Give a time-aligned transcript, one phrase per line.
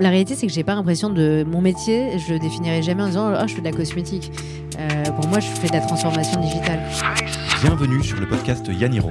[0.00, 3.06] La réalité, c'est que j'ai pas l'impression de mon métier, je le définirai jamais en
[3.06, 4.30] disant ah, je fais de la cosmétique.
[4.78, 6.78] Euh, pour moi, je fais de la transformation digitale.
[7.62, 9.10] Bienvenue sur le podcast Yaniro.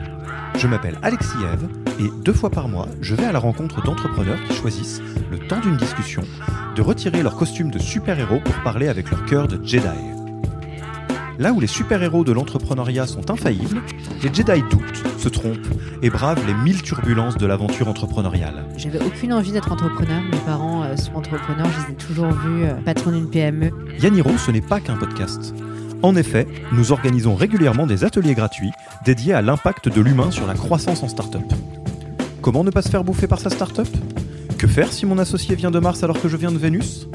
[0.57, 1.67] Je m'appelle Alexis Eve
[1.99, 5.59] et deux fois par mois, je vais à la rencontre d'entrepreneurs qui choisissent, le temps
[5.59, 6.23] d'une discussion,
[6.75, 10.16] de retirer leur costume de super-héros pour parler avec leur cœur de Jedi.
[11.39, 13.81] Là où les super-héros de l'entrepreneuriat sont infaillibles,
[14.23, 15.67] les Jedi doutent, se trompent
[16.01, 18.65] et bravent les mille turbulences de l'aventure entrepreneuriale.
[18.75, 20.21] J'avais aucune envie d'être entrepreneur.
[20.31, 23.69] Mes parents euh, sont entrepreneurs, je les ai toujours vus euh, patron d'une PME.
[24.01, 25.53] Yaniro, ce n'est pas qu'un podcast.
[26.01, 28.71] En effet, nous organisons régulièrement des ateliers gratuits
[29.05, 31.43] dédiés à l'impact de l'humain sur la croissance en start-up.
[32.41, 33.87] Comment ne pas se faire bouffer par sa start-up?
[34.57, 37.07] Que faire si mon associé vient de Mars alors que je viens de Vénus?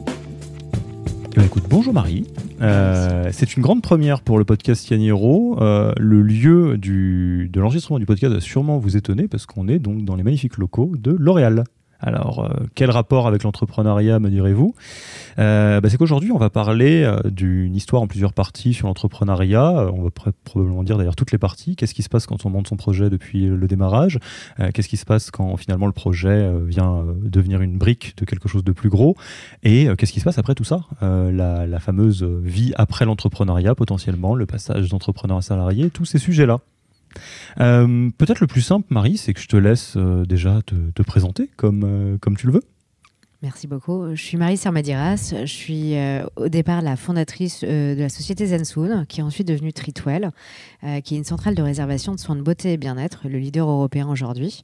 [1.40, 2.26] ben, écoute, bonjour Marie.
[2.60, 5.56] Euh, c'est une grande première pour le podcast Yaniro.
[5.62, 9.78] Euh, le lieu du, de l'enregistrement du podcast va sûrement vous étonner parce qu'on est
[9.78, 11.64] donc dans les magnifiques locaux de L'Oréal.
[12.00, 14.74] Alors, euh, quel rapport avec l'entrepreneuriat, me direz-vous?
[15.38, 19.78] Euh, bah, C'est qu'aujourd'hui, on va parler euh, d'une histoire en plusieurs parties sur l'entrepreneuriat.
[19.80, 21.76] Euh, on va pr- probablement dire d'ailleurs toutes les parties.
[21.76, 24.18] Qu'est-ce qui se passe quand on monte son projet depuis le démarrage?
[24.72, 28.64] Qu'est-ce qui se passe quand finalement le projet vient devenir une brique de quelque chose
[28.64, 29.16] de plus gros?
[29.62, 30.80] Et qu'est-ce qui se passe après tout ça?
[31.00, 36.60] La, la fameuse vie après l'entrepreneuriat, potentiellement, le passage d'entrepreneur à salarié, tous ces sujets-là.
[37.60, 41.02] Euh, Peut-être le plus simple, Marie, c'est que je te laisse euh, déjà te, te
[41.02, 42.62] présenter euh, comme tu le veux.
[43.42, 44.14] Merci beaucoup.
[44.14, 45.32] Je suis Marie Sermadiras.
[45.40, 49.48] Je suis euh, au départ la fondatrice euh, de la société Zensoon, qui est ensuite
[49.48, 50.30] devenue Treatwell,
[50.84, 53.66] euh, qui est une centrale de réservation de soins de beauté et bien-être, le leader
[53.66, 54.62] européen aujourd'hui.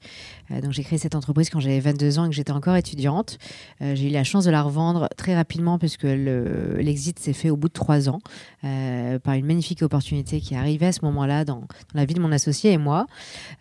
[0.50, 3.39] Euh, donc j'ai créé cette entreprise quand j'avais 22 ans et que j'étais encore étudiante.
[3.81, 7.56] J'ai eu la chance de la revendre très rapidement puisque le- l'exit s'est fait au
[7.56, 8.19] bout de trois ans
[8.62, 12.33] par une magnifique opportunité qui arrivait à ce moment-là dans, dans la vie de mon
[12.33, 13.06] associé et moi.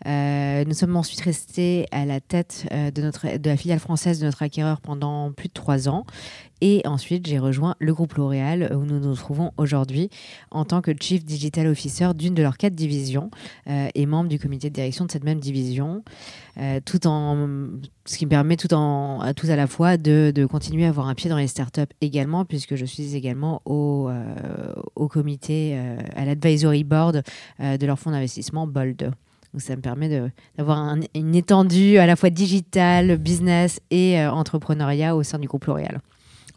[0.04, 4.42] Nous sommes ensuite restés à la tête de, notre, de la filiale française de notre
[4.42, 5.05] acquéreur pendant
[5.36, 6.04] plus de trois ans.
[6.62, 10.08] Et ensuite, j'ai rejoint le groupe L'Oréal où nous nous trouvons aujourd'hui
[10.50, 13.30] en tant que Chief Digital Officer d'une de leurs quatre divisions
[13.68, 16.02] euh, et membre du comité de direction de cette même division.
[16.58, 17.68] Euh, tout en,
[18.06, 21.08] ce qui me permet tout, en, tout à la fois de, de continuer à avoir
[21.08, 25.78] un pied dans les startups également, puisque je suis également au, euh, au comité,
[26.14, 27.22] à l'advisory board
[27.60, 29.12] de leur fonds d'investissement Bold.
[29.56, 30.10] Donc ça me permet
[30.58, 35.48] d'avoir un- une étendue à la fois digitale, business et euh, entrepreneuriat au sein du
[35.48, 36.00] groupe L'Oréal.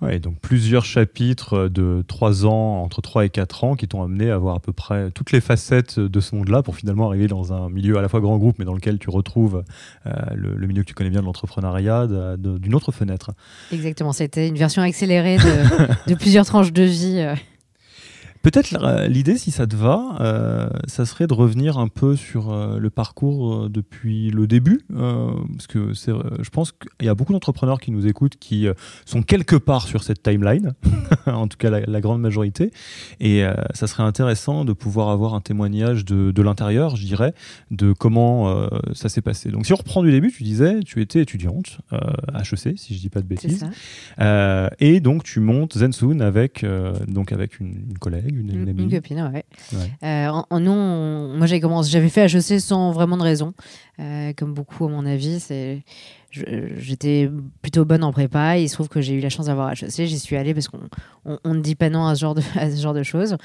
[0.02, 4.30] Ouais, donc plusieurs chapitres de 3 ans, entre 3 et 4 ans, qui t'ont amené
[4.32, 7.54] à voir à peu près toutes les facettes de ce monde-là pour finalement arriver dans
[7.54, 9.64] un milieu à la fois grand groupe, mais dans lequel tu retrouves
[10.06, 12.08] euh, le, le milieu que tu connais bien de l'entrepreneuriat
[12.38, 13.32] d'une autre fenêtre.
[13.72, 17.26] Exactement, c'était une version accélérée de, de plusieurs tranches de vie.
[18.42, 22.52] Peut-être euh, l'idée, si ça te va, euh, ça serait de revenir un peu sur
[22.52, 27.34] euh, le parcours euh, depuis le début, parce que je pense qu'il y a beaucoup
[27.34, 28.68] d'entrepreneurs qui nous écoutent qui
[29.06, 30.74] sont quelque part sur cette timeline,
[31.26, 32.72] en tout cas la, la grande majorité,
[33.20, 37.34] et ça serait intéressant de pouvoir avoir un témoignage de, de l'intérieur, je dirais,
[37.72, 39.52] de comment ça s'est passé.
[39.52, 43.00] Donc si on reprend du début, tu disais, tu étais étudiante à HEC, si je
[43.00, 43.66] dis pas de bêtises.
[44.80, 46.66] et donc tu montes Zensoon avec,
[47.08, 48.84] donc avec une, une collègue, une, une Une, amie.
[48.84, 49.44] une copine, ouais.
[49.74, 49.92] Ouais.
[50.04, 53.54] Euh, en, en on- moi j'ai commencé, j'avais fait HEC sans vraiment de raison,
[54.00, 55.40] Euh, comme beaucoup à mon avis.
[55.40, 55.84] C'est,
[56.32, 57.30] j'étais
[57.62, 58.58] plutôt bonne en prépa.
[58.58, 60.06] Il se trouve que j'ai eu la chance d'avoir HEC.
[60.06, 60.80] J'y suis allée parce qu'on
[61.44, 63.38] on, ne dit pas non à ce genre de, ce genre de choses.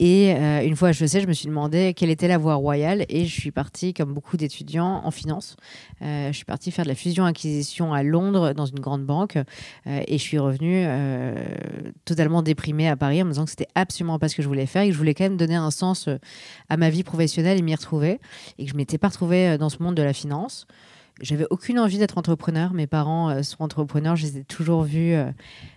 [0.00, 3.24] Et euh, une fois HEC, je me suis demandé quelle était la voie royale et
[3.26, 5.56] je suis partie, comme beaucoup d'étudiants, en finance.
[6.02, 9.36] Euh, je suis partie faire de la fusion-acquisition à Londres dans une grande banque
[9.86, 11.34] euh, et je suis revenue euh,
[12.04, 14.66] totalement déprimée à Paris en me disant que c'était absolument pas ce que je voulais
[14.66, 16.16] faire et que je voulais quand même donner un sens euh,
[16.68, 18.20] à ma vie professionnelle et m'y retrouver
[18.58, 20.66] et que je m'étais pas retrouvée euh, dans ce monde de la finance.
[21.20, 22.74] J'avais aucune envie d'être entrepreneur.
[22.74, 24.16] Mes parents euh, sont entrepreneurs.
[24.16, 25.30] Je les ai toujours vus euh,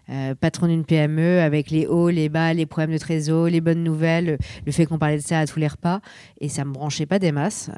[0.09, 3.83] euh, patron d'une PME avec les hauts, les bas, les problèmes de trésor, les bonnes
[3.83, 6.01] nouvelles, le, fait qu'on parlait de ça à tous les repas.
[6.41, 7.69] Et ça me branchait pas des masses.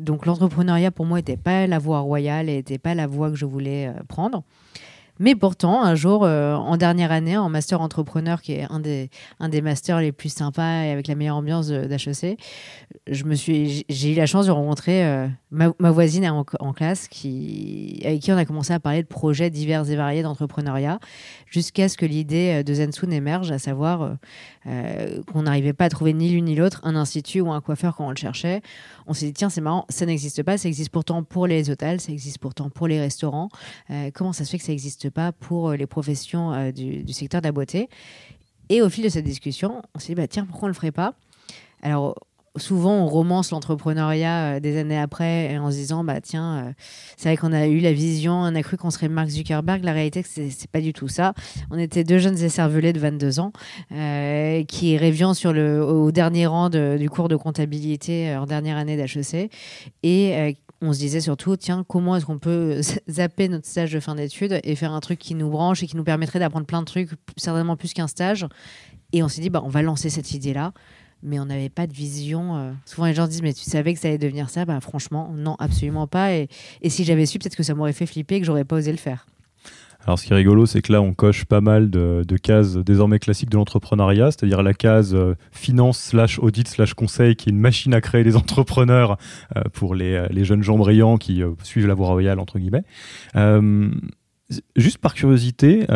[0.00, 3.36] Donc l'entrepreneuriat pour moi n'était pas la voie royale et n'était pas la voie que
[3.36, 4.42] je voulais prendre.
[5.18, 9.10] Mais pourtant, un jour, euh, en dernière année, en master entrepreneur, qui est un des,
[9.40, 12.38] un des masters les plus sympas et avec la meilleure ambiance d'HEC,
[13.08, 18.36] j'ai eu la chance de rencontrer euh, ma, voisine en, classe qui, avec qui on
[18.36, 20.98] a commencé à parler de projets divers et variés d'entrepreneuriat,
[21.50, 24.16] jusqu'à ce que l'idée de Zensoon émerge, à savoir
[24.66, 27.96] euh, qu'on n'arrivait pas à trouver ni l'une ni l'autre, un institut ou un coiffeur
[27.96, 28.62] quand on le cherchait.
[29.06, 32.00] On s'est dit, tiens, c'est marrant, ça n'existe pas, ça existe pourtant pour les hôtels,
[32.00, 33.48] ça existe pourtant pour les restaurants.
[34.14, 37.46] comment ça se fait que ça n'existe pas pour les professions du, du secteur de
[37.46, 37.88] la beauté?
[38.68, 40.76] Et au fil de cette discussion, on s'est dit, bah, tiens, pourquoi on ne le
[40.76, 41.14] ferait pas?
[41.82, 42.16] Alors,
[42.56, 46.72] souvent, on romance l'entrepreneuriat euh, des années après en se disant, bah, tiens, euh,
[47.16, 49.84] c'est vrai qu'on a eu la vision, on a cru qu'on serait Mark Zuckerberg.
[49.84, 51.34] La réalité, c'est, pas du tout ça.
[51.70, 53.52] On était deux jeunes écervelés de 22 ans
[53.92, 58.96] euh, qui rêvions sur le, au dernier rang du cours de comptabilité en dernière année
[58.96, 59.50] d'HEC
[60.02, 64.14] et on se disait surtout, tiens, comment est-ce qu'on peut zapper notre stage de fin
[64.14, 66.86] d'études et faire un truc qui nous branche et qui nous permettrait d'apprendre plein de
[66.86, 68.46] trucs, certainement plus qu'un stage.
[69.12, 70.72] Et on s'est dit, bah, on va lancer cette idée-là.
[71.22, 72.56] Mais on n'avait pas de vision.
[72.56, 72.72] Euh.
[72.84, 74.64] Souvent, les gens disent, mais tu savais que ça allait devenir ça?
[74.64, 76.34] Bah, Franchement, non, absolument pas.
[76.34, 76.48] Et,
[76.82, 78.92] et si j'avais su, peut-être que ça m'aurait fait flipper et que j'aurais pas osé
[78.92, 79.26] le faire.
[80.04, 83.18] Alors, ce qui est rigolo, c'est que là, on coche pas mal de, cases désormais
[83.18, 87.58] classiques de l'entrepreneuriat, c'est-à-dire la case euh, finance slash audit slash conseil, qui est une
[87.58, 89.16] machine à créer des entrepreneurs
[89.56, 92.84] euh, pour les, jeunes gens brillants qui suivent la voie royale, entre guillemets.
[94.76, 95.86] Juste par curiosité,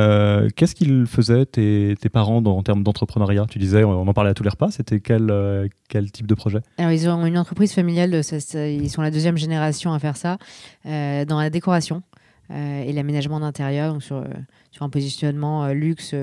[0.57, 3.47] qu'est-ce qu'ils faisaient tes, parents en termes d'entrepreneuriat?
[3.49, 6.59] Tu disais, on en parlait à tous les repas, c'était quel, quel type de projet?
[6.79, 10.39] Alors, ils ont une entreprise familiale, ils sont la deuxième génération à faire ça,
[10.85, 12.03] dans la décoration.
[12.51, 14.25] Euh, et l'aménagement d'intérieur, donc sur, euh,
[14.73, 16.15] sur un positionnement euh, luxe,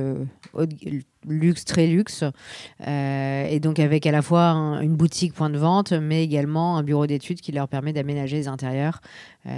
[1.26, 2.24] luxe, très luxe,
[2.86, 4.52] et donc avec à la fois
[4.82, 8.48] une boutique point de vente, mais également un bureau d'études qui leur permet d'aménager les
[8.48, 9.02] intérieurs.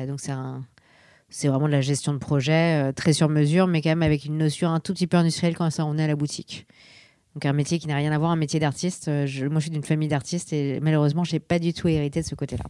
[0.07, 0.63] donc c'est un,
[1.29, 4.37] c'est vraiment de la gestion de projet très sur mesure, mais quand même avec une
[4.37, 6.65] notion un tout petit peu industrielle quand ça on est à la boutique.
[7.35, 9.07] Donc un métier qui n'a rien à voir, un métier d'artiste.
[9.07, 12.21] Euh, moi, je suis d'une famille d'artistes et malheureusement, je n'ai pas du tout hérité
[12.21, 12.65] de ce côté-là.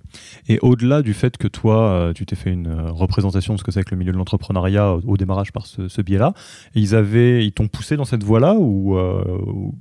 [0.50, 3.63] Et au-delà du fait que toi, euh, tu t'es fait une euh, représentation de ce
[3.63, 6.33] que c'est que le milieu de l'entrepreneuriat au démarrage par ce, biais-là,
[6.75, 8.97] ils avaient, ils t'ont poussé dans cette voie-là ou,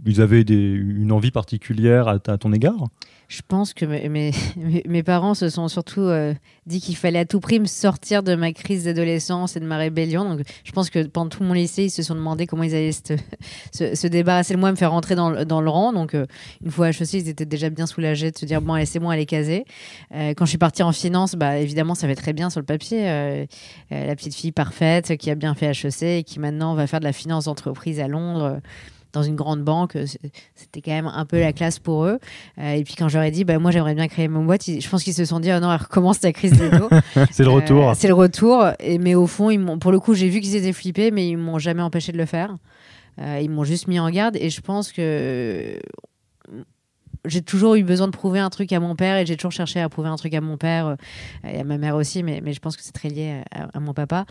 [0.06, 2.88] ils avaient une envie particulière à ton égard?
[3.28, 6.32] Je pense que mes, parents se sont surtout euh,
[6.64, 9.76] dit qu'il fallait à tout prix me sortir de ma crise d'adolescence et de ma
[9.76, 10.24] rébellion.
[10.24, 12.90] Donc, je pense que pendant tout mon lycée, ils se sont demandé comment ils allaient
[12.90, 13.16] se,
[13.94, 15.92] se, débarrasser de moi, me faire rentrer dans, le, rang.
[15.92, 16.24] Donc, euh,
[16.64, 19.10] une fois HEC, ils étaient déjà bien soulagés de se dire bon, allez, c'est bon,
[19.26, 19.66] caser.
[20.14, 22.66] Euh, quand je suis partie en finance, bah, évidemment, ça va très bien sur le
[22.66, 23.04] papier.
[23.90, 27.04] la petite fille parfaite qui a bien fait HEC et qui maintenant va faire de
[27.04, 28.58] la finance d'entreprise à Londres
[29.12, 29.96] dans une grande banque.
[29.96, 30.06] Euh,
[30.54, 32.18] c'était quand même un peu la classe pour eux.
[32.58, 35.02] Euh, et puis quand j'aurais dit, bah, moi j'aimerais bien créer mon boîte, je pense
[35.02, 36.88] qu'ils se sont dit, oh non, elle recommence ta crise de dos.
[37.30, 37.90] c'est le retour.
[37.90, 38.66] Euh, c'est le retour.
[38.80, 41.36] Et, mais au fond, ils pour le coup, j'ai vu qu'ils étaient flippés, mais ils
[41.36, 42.56] m'ont jamais empêché de le faire.
[43.18, 44.36] ils m'ont juste mis en garde.
[44.36, 45.78] Et je pense que
[47.24, 49.80] j'ai toujours eu besoin de prouver un truc à mon père et j'ai toujours cherché
[49.80, 50.96] à prouver un truc à mon père
[51.44, 53.92] et à ma mère aussi, mais, mais je pense que c'est très lié à, mon
[53.92, 54.24] papa.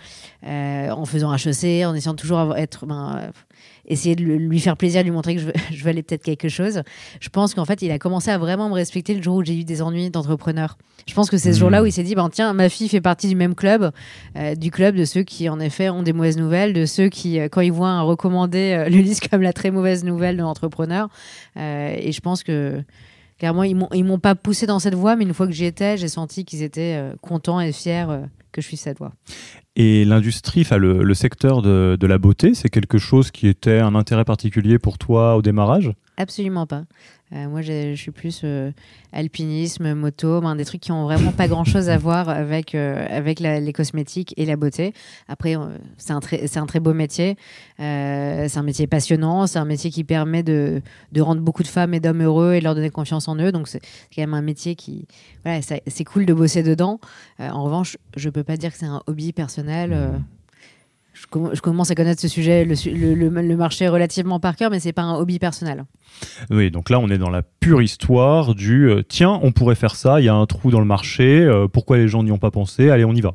[0.43, 2.85] en faisant HEC, en essayant de toujours être.
[2.85, 3.31] Ben,
[3.87, 6.81] essayer de lui faire plaisir, lui montrer que je, je valais peut-être quelque chose.
[7.19, 9.57] Je pense qu'en fait, il a commencé à vraiment me respecter le jour où j'ai
[9.57, 10.77] eu des ennuis d'entrepreneur.
[11.07, 13.01] Je pense que c'est ce jour-là où il s'est dit, ben, tiens, ma fille fait
[13.01, 13.91] partie du même club,
[14.35, 17.39] euh, du club de ceux qui, en effet, ont des mauvaises nouvelles, de ceux qui,
[17.39, 20.41] euh, quand ils voient un recommandé, euh, le lisent comme la très mauvaise nouvelle de
[20.41, 21.09] l'entrepreneur.
[21.55, 22.83] et je pense que
[23.39, 25.97] clairement, ils ils m'ont pas poussé dans cette voie, mais une fois que j'y étais,
[25.97, 28.05] j'ai senti qu'ils étaient contents et fiers
[28.51, 29.13] que je suis cette voie.
[29.79, 33.93] Et l'industrie, enfin le, secteur de, de la beauté, c'est quelque chose qui était un
[33.93, 35.91] intérêt particulier pour toi au démarrage?
[36.19, 36.83] Absolument pas.
[37.31, 38.71] Euh, moi, je suis plus euh,
[39.11, 43.39] alpinisme, moto, ben, des trucs qui ont vraiment pas grand-chose à voir avec, euh, avec
[43.39, 44.93] les cosmétiques et la beauté.
[45.27, 45.55] Après,
[45.97, 47.37] c'est un, très, un très beau métier.
[47.77, 49.45] c'est un métier passionnant.
[49.45, 50.81] C'est un métier qui permet de,
[51.11, 53.51] de rendre beaucoup de femmes et d'hommes heureux et leur donner confiance en eux.
[53.51, 53.81] Donc, c'est
[54.15, 55.07] quand même un métier qui...
[55.43, 56.99] Voilà, c'est cool de bosser dedans.
[57.39, 60.19] en revanche, je peux pas dire que c'est un hobby personnel
[61.53, 65.01] je, commence à connaître ce sujet, le, le, marché relativement par cœur, mais c'est pas
[65.01, 65.85] un hobby personnel.
[66.49, 69.95] Oui, donc là, on est dans la pure histoire du euh, tiens, on pourrait faire
[69.95, 72.37] ça, il y a un trou dans le marché, euh, pourquoi les gens n'y ont
[72.37, 73.33] pas pensé, allez, on y va.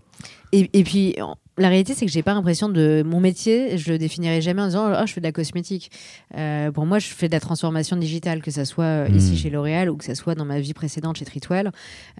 [0.53, 1.17] Et, et puis,
[1.59, 3.77] la réalité, c'est que j'ai pas l'impression de mon métier.
[3.77, 5.91] Je le définirai jamais en disant oh, je fais de la cosmétique.
[6.37, 9.37] Euh, pour moi, je fais de la transformation digitale, que ça soit euh, ici hmm.
[9.37, 11.71] chez L'Oréal ou que ça soit dans ma vie précédente chez Tritwell.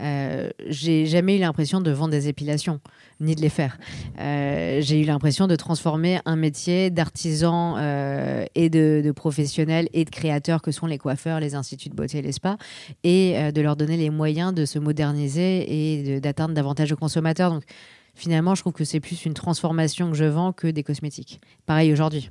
[0.01, 2.81] Euh, j'ai jamais eu l'impression de vendre des épilations
[3.21, 3.79] ni de les faire.
[4.21, 7.79] Euh, j'ai eu l'impression de transformer un métier d'artisan
[8.55, 12.21] et de, de, professionnels et de créateurs que sont les coiffeurs, les instituts de beauté,
[12.21, 12.57] les spas,
[13.05, 17.53] et de leur donner les moyens de se moderniser et d'atteindre davantage de consommateurs.
[17.53, 17.63] Donc
[18.15, 21.41] finalement, je trouve que c'est plus une transformation que je vends que des cosmétiques.
[21.67, 22.31] Pareil aujourd'hui.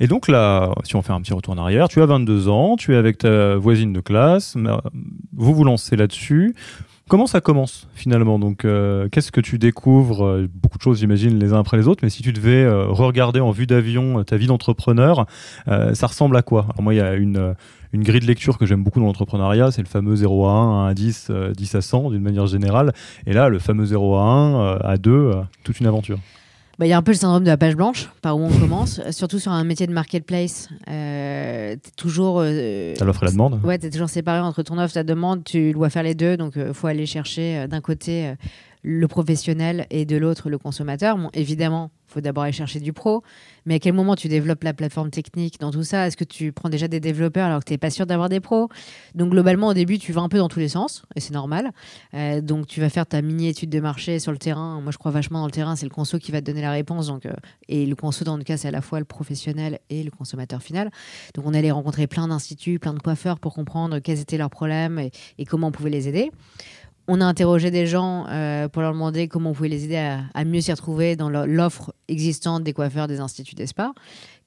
[0.00, 2.76] Et donc là, si on fait un petit retour en arrière, tu as 22 ans,
[2.76, 6.54] tu es avec ta voisine de classe, vous vous lancez là-dessus.
[7.12, 11.38] Comment ça commence finalement Donc, euh, qu'est-ce que tu découvres euh, Beaucoup de choses, j'imagine,
[11.38, 12.00] les uns après les autres.
[12.02, 15.26] Mais si tu devais euh, regarder en vue d'avion ta vie d'entrepreneur,
[15.66, 16.68] ça ressemble à quoi?
[16.70, 17.54] Alors moi, il y a une,
[17.92, 20.86] une grille de lecture que j'aime beaucoup dans l'entrepreneuriat, c'est le fameux 0 à 1,
[20.86, 22.94] 1 à 10, 10 à 100 d'une manière générale.
[23.26, 25.32] Et là, le fameux 0 à 1, à 2,
[25.64, 26.18] toute une aventure.
[26.78, 28.58] Bah, il y a un peu le syndrome de la page blanche, par où on
[28.58, 30.68] commence, surtout sur un métier de marketplace.
[30.88, 32.40] Euh, toujours.
[32.40, 35.04] Euh, l'offre et la demande Ouais, tu es toujours séparé entre ton offre et ta
[35.04, 35.44] demande.
[35.44, 38.34] Tu dois faire les deux, donc il euh, faut aller chercher d'un côté
[38.82, 41.16] le professionnel et de l'autre le consommateur.
[41.34, 43.22] Évidemment, il faut d'abord aller chercher du pro,
[43.64, 46.06] mais à quel moment tu développes la plateforme technique dans tout ça?
[46.06, 48.40] Est-ce que tu prends déjà des développeurs alors que tu n'es pas sûr d'avoir des
[48.40, 48.68] pros?
[49.14, 51.70] Donc globalement, au début, tu vas un peu dans tous les sens, et c'est normal.
[52.14, 54.80] Euh, donc tu vas faire ta mini-étude de marché sur le terrain.
[54.80, 56.72] Moi, je crois vachement dans le terrain, c'est le conso qui va te donner la
[56.72, 57.06] réponse.
[57.06, 57.32] Donc, euh,
[57.68, 60.62] et le conso, dans le cas, c'est à la fois le professionnel et le consommateur
[60.62, 60.90] final.
[61.34, 64.98] Donc on allait rencontrer plein d'instituts, plein de coiffeurs pour comprendre quels étaient leurs problèmes
[65.38, 66.30] et comment on pouvait les aider
[67.08, 70.44] on a interrogé des gens euh, pour leur demander comment on pouvait les aider à,
[70.44, 73.66] mieux s'y retrouver dans l'offre existante des coiffeurs des instituts des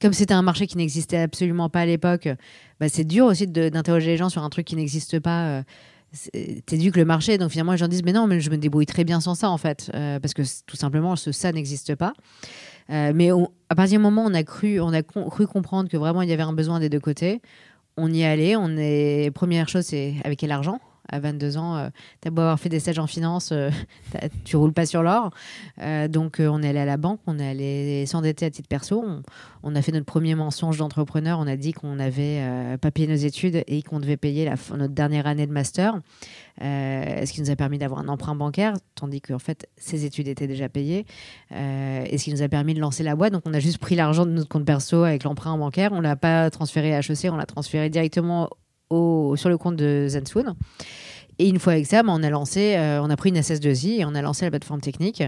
[0.02, 2.30] Comme c'était un marché qui n'existait absolument pas à l'époque,
[2.80, 5.48] bah, c'est dur aussi d'interroger les gens sur un truc qui n'existe pas.
[5.48, 5.64] Euh,
[6.66, 8.56] T'es dû que le marché, donc finalement les gens disent mais non, mais je me
[8.56, 11.96] débrouille très bien sans ça en fait, euh, parce que tout simplement ce ça n'existe
[11.96, 12.14] pas.
[12.88, 13.32] mais
[13.68, 16.30] à partir du moment où on a cru, on a cru comprendre que vraiment il
[16.30, 17.42] y avait un besoin des deux côtés,
[17.98, 18.56] on y allait.
[18.56, 20.80] On est première chose c'est avec quel argent?
[21.10, 21.90] À 22 ans, euh,
[22.22, 23.70] tu as beau avoir fait des stages en finance, euh,
[24.44, 25.32] tu roules pas sur l'or.
[25.82, 29.04] Euh, donc, on est allé à la banque, on est allé s'endetter à titre perso.
[29.64, 31.40] On, a fait notre premier mensonge d'entrepreneur.
[31.40, 35.28] On a dit qu'on n'avait pas payé nos études et qu'on devait payer notre dernière
[35.28, 36.00] année de master.
[36.60, 40.48] ce qui nous a permis d'avoir un emprunt bancaire, tandis qu'en fait, ces études étaient
[40.48, 41.06] déjà payées.
[41.52, 43.34] et ce qui nous a permis de lancer la boîte.
[43.34, 45.92] Donc, on a juste pris l'argent de notre compte perso avec l'emprunt bancaire.
[45.94, 48.50] On l'a pas transféré à HEC, on l'a transféré directement
[49.36, 50.56] sur le compte de Zensoon.
[51.38, 54.00] Et une fois avec ça, bah, on a lancé, euh, on a pris une SS2I
[54.00, 55.22] et on a lancé la plateforme technique.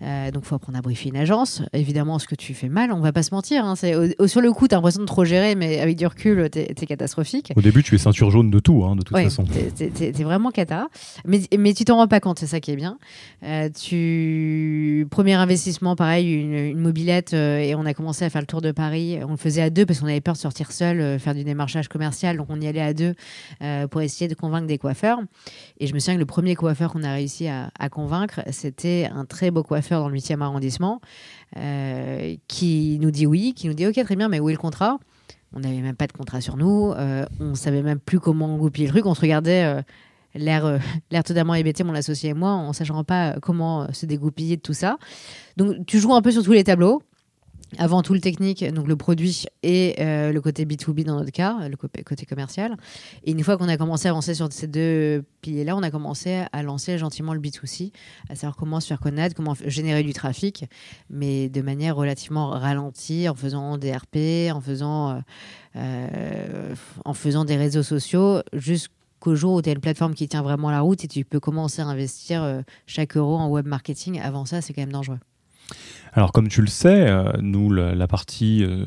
[0.00, 1.62] Euh, donc, il faut apprendre à briefer une agence.
[1.74, 3.64] Évidemment, ce que tu fais mal, on va pas se mentir.
[3.64, 6.60] Hein, sur le coup, tu as l'impression de trop gérer, mais avec du recul, tu
[6.60, 7.52] es, catastrophique.
[7.54, 9.44] Au début, tu es ceinture jaune de tout, hein, de toute façon.
[9.44, 10.88] Tu es, vraiment cata.
[11.26, 12.98] Mais, mais tu t'en rends pas compte, c'est ça qui est bien.
[13.44, 15.06] Euh, tu...
[15.10, 19.18] Premier investissement, pareil, une, mobilette, et on a commencé à faire le tour de Paris.
[19.26, 21.88] On le faisait à deux parce qu'on avait peur de sortir seul, faire du démarchage
[21.88, 22.38] commercial.
[22.38, 23.14] Donc, on y allait à deux
[23.90, 25.20] pour essayer de convaincre des coiffeurs.
[25.78, 29.24] Et je me souviens que le premier coiffeur qu'on a réussi à, convaincre, c'était un
[29.24, 31.00] très beau coiffeur dans le 8e arrondissement
[31.56, 34.58] euh, qui nous dit oui, qui nous dit ok, très bien, mais où est le
[34.58, 34.98] contrat?
[35.54, 38.86] On n'avait même pas de contrat sur nous, euh, on savait même plus comment goupiller
[38.86, 39.64] le truc, on se regardait.
[39.64, 39.82] Euh,
[40.34, 40.80] l'air
[41.10, 44.72] l'air totalement hébété, mon associé et moi, en sachant pas comment se dégoupiller de tout
[44.72, 44.96] ça.
[45.58, 47.02] Donc, tu joues un peu sur tous les tableaux
[47.78, 51.68] avant tout le technique, donc le produit et euh, le côté B2B dans notre cas,
[51.68, 52.76] le côté commercial.
[53.24, 56.44] Et une fois qu'on a commencé à avancer sur ces deux piliers-là, on a commencé
[56.52, 57.92] à lancer gentiment le B2C,
[58.28, 60.66] à savoir comment se faire connaître, comment générer du trafic,
[61.10, 65.20] mais de manière relativement ralentie, en faisant des RP, en faisant, euh,
[65.76, 66.74] euh,
[67.04, 70.70] en faisant des réseaux sociaux, jusqu'au jour où tu as une plateforme qui tient vraiment
[70.70, 74.20] la route et tu peux commencer à investir chaque euro en web marketing.
[74.20, 75.18] Avant ça, c'est quand même dangereux.
[76.14, 78.84] Alors comme tu le sais, euh, nous, la, partie euh,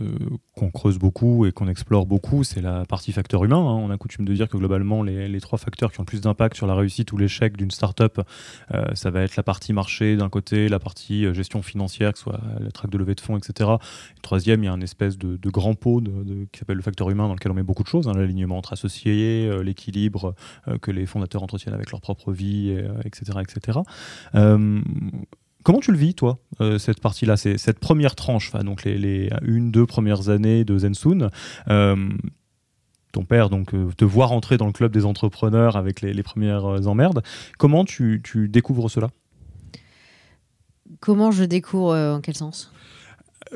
[0.55, 3.58] qu'on creuse beaucoup et qu'on explore beaucoup, c'est la partie facteur humain.
[3.58, 3.82] Hein.
[3.82, 6.55] On a coutume de dire que globalement, les, trois facteurs qui ont le plus d'impact
[6.55, 8.22] sur la réussite ou l'échec d'une startup,
[8.74, 12.25] euh, ça va être la partie marché d'un côté, la partie gestion financière, que ce
[12.25, 13.72] soit le track de levée de fonds, etc.
[14.15, 16.03] Et troisième, il y a un espèce de, grand pot
[16.51, 18.74] qui s'appelle le facteur humain dans lequel on met beaucoup de choses, hein, l'alignement entre
[18.74, 20.36] associés, l'équilibre
[20.82, 23.39] que les fondateurs entretiennent avec leur propre vie, etc.
[23.41, 23.79] etc.
[25.65, 29.88] Comment tu le vis, toi, euh, cette partie-là, cette première tranche, donc les, une, deux
[29.88, 31.31] premières années de Zensoon
[31.69, 32.10] euh,
[33.12, 36.88] ton père donc euh, te voit rentrer dans le club des entrepreneurs avec les, premières
[36.88, 37.24] emmerdes.
[37.57, 39.10] Comment tu, découvres cela?
[41.00, 42.72] Comment je découvre En quel sens?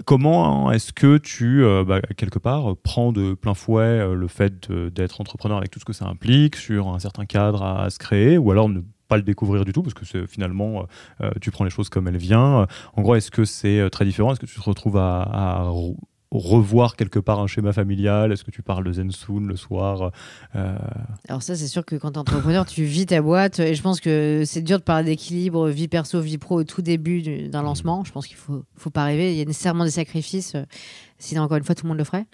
[0.06, 5.60] Comment est-ce que tu, bah, quelque part, prends de plein fouet le fait d'être entrepreneur
[5.60, 8.50] avec tout ce que ça implique, sur un certain cadre à, à se créer, ou
[8.50, 11.70] alors ne pas le découvrir du tout parce que finalement euh, euh, tu prends les
[11.70, 12.66] choses comme elles viennent.
[12.96, 14.32] En gros, est-ce que c'est euh, très différent?
[14.32, 15.70] Est-ce que tu te retrouves à,
[16.32, 18.32] revoir quelque part un schéma familial?
[18.32, 20.12] Est-ce que tu parles de Zensoon le soir
[20.54, 23.82] Alors ça, c'est sûr que quand tu es entrepreneur, tu vis ta boîte et je
[23.82, 27.64] pense que c'est dur de parler d'équilibre vie perso, vie pro au tout début d'un
[27.64, 28.04] lancement.
[28.04, 29.34] Je pense qu'il faut, faut pas rêver.
[29.34, 30.56] Il y a nécessairement des sacrifices,
[31.18, 32.28] sinon encore une fois, tout le monde le ferait.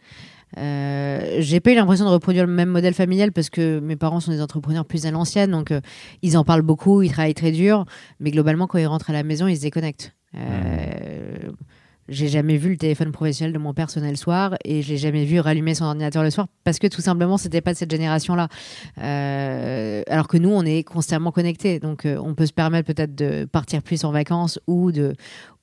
[0.57, 4.19] Euh, j'ai pas eu l'impression de reproduire le même modèle familial parce que mes parents
[4.19, 5.81] sont des entrepreneurs plus à l'ancienne, donc euh,
[6.21, 7.85] ils en parlent beaucoup, ils travaillent très dur,
[8.19, 10.15] mais globalement, quand ils rentrent à la maison, ils se déconnectent.
[10.35, 10.94] Euh,
[12.07, 15.25] j'ai jamais vu le téléphone professionnel de mon personnel le soir et je l'ai jamais
[15.25, 18.47] vu rallumer son ordinateur le soir parce que tout simplement c'était pas de cette génération-là.
[19.01, 23.15] Euh, alors que nous on est constamment connectés, donc euh, on peut se permettre peut-être
[23.15, 25.13] de partir plus en vacances ou de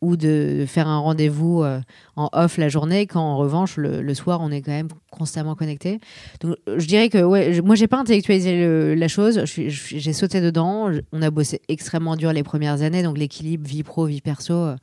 [0.00, 1.80] ou de faire un rendez-vous euh,
[2.16, 6.00] en off la journée quand en revanche le, soir on est quand même constamment connecté.
[6.40, 10.90] Donc je dirais que ouais, moi j'ai pas intellectualisé le- la chose, j'ai sauté dedans.
[11.12, 14.74] On a bossé extrêmement dur les premières années, donc l'équilibre vie pro vie perso.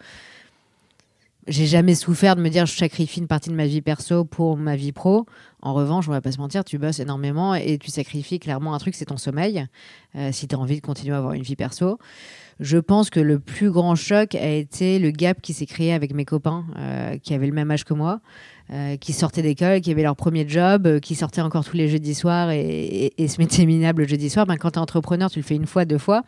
[1.49, 4.55] J'ai jamais souffert de me dire je sacrifie une partie de ma vie perso pour
[4.55, 5.25] ma vie pro.
[5.61, 8.77] En revanche, on va pas se mentir, tu bosses énormément et tu sacrifies clairement un
[8.77, 9.65] truc, c'est ton sommeil,
[10.15, 11.99] euh, si tu as envie de continuer à avoir une vie perso.
[12.59, 16.13] Je pense que le plus grand choc a été le gap qui s'est créé avec
[16.13, 18.19] mes copains euh, qui avaient le même âge que moi,
[18.71, 21.87] euh, qui sortaient d'école, qui avaient leur premier job, euh, qui sortaient encore tous les
[21.87, 24.45] jeudis soirs et, se mettaient minables le jeudi soir.
[24.45, 26.23] Ben, quand tu es entrepreneur, tu le fais une fois, deux fois.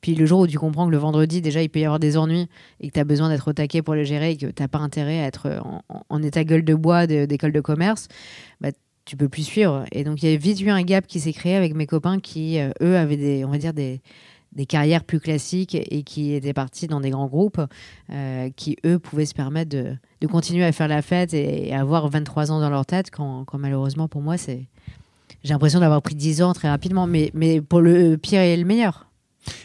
[0.00, 2.16] Puis le jour où tu comprends que le vendredi, déjà, il peut y avoir des
[2.16, 2.48] ennuis
[2.80, 4.78] et que tu as besoin d'être au taquet pour le gérer et que tu pas
[4.78, 8.08] intérêt à être en, en- état gueule de bois d'école de, commerce,
[8.60, 8.70] bah,
[9.04, 9.84] tu peux plus suivre.
[9.92, 12.18] Et donc, il y a vite eu un gap qui s'est créé avec mes copains
[12.18, 14.02] qui, eux, avaient des, on va dire, des,
[14.52, 17.60] des carrières plus classiques et qui étaient partis dans des grands groupes
[18.10, 21.74] euh, qui, eux, pouvaient se permettre de, de continuer à faire la fête et, et
[21.74, 24.66] avoir 23 ans dans leur tête quand, malheureusement, pour moi, c'est...
[25.44, 28.64] J'ai l'impression d'avoir pris 10 ans très rapidement, mais, mais pour le pire et le
[28.64, 29.04] meilleur.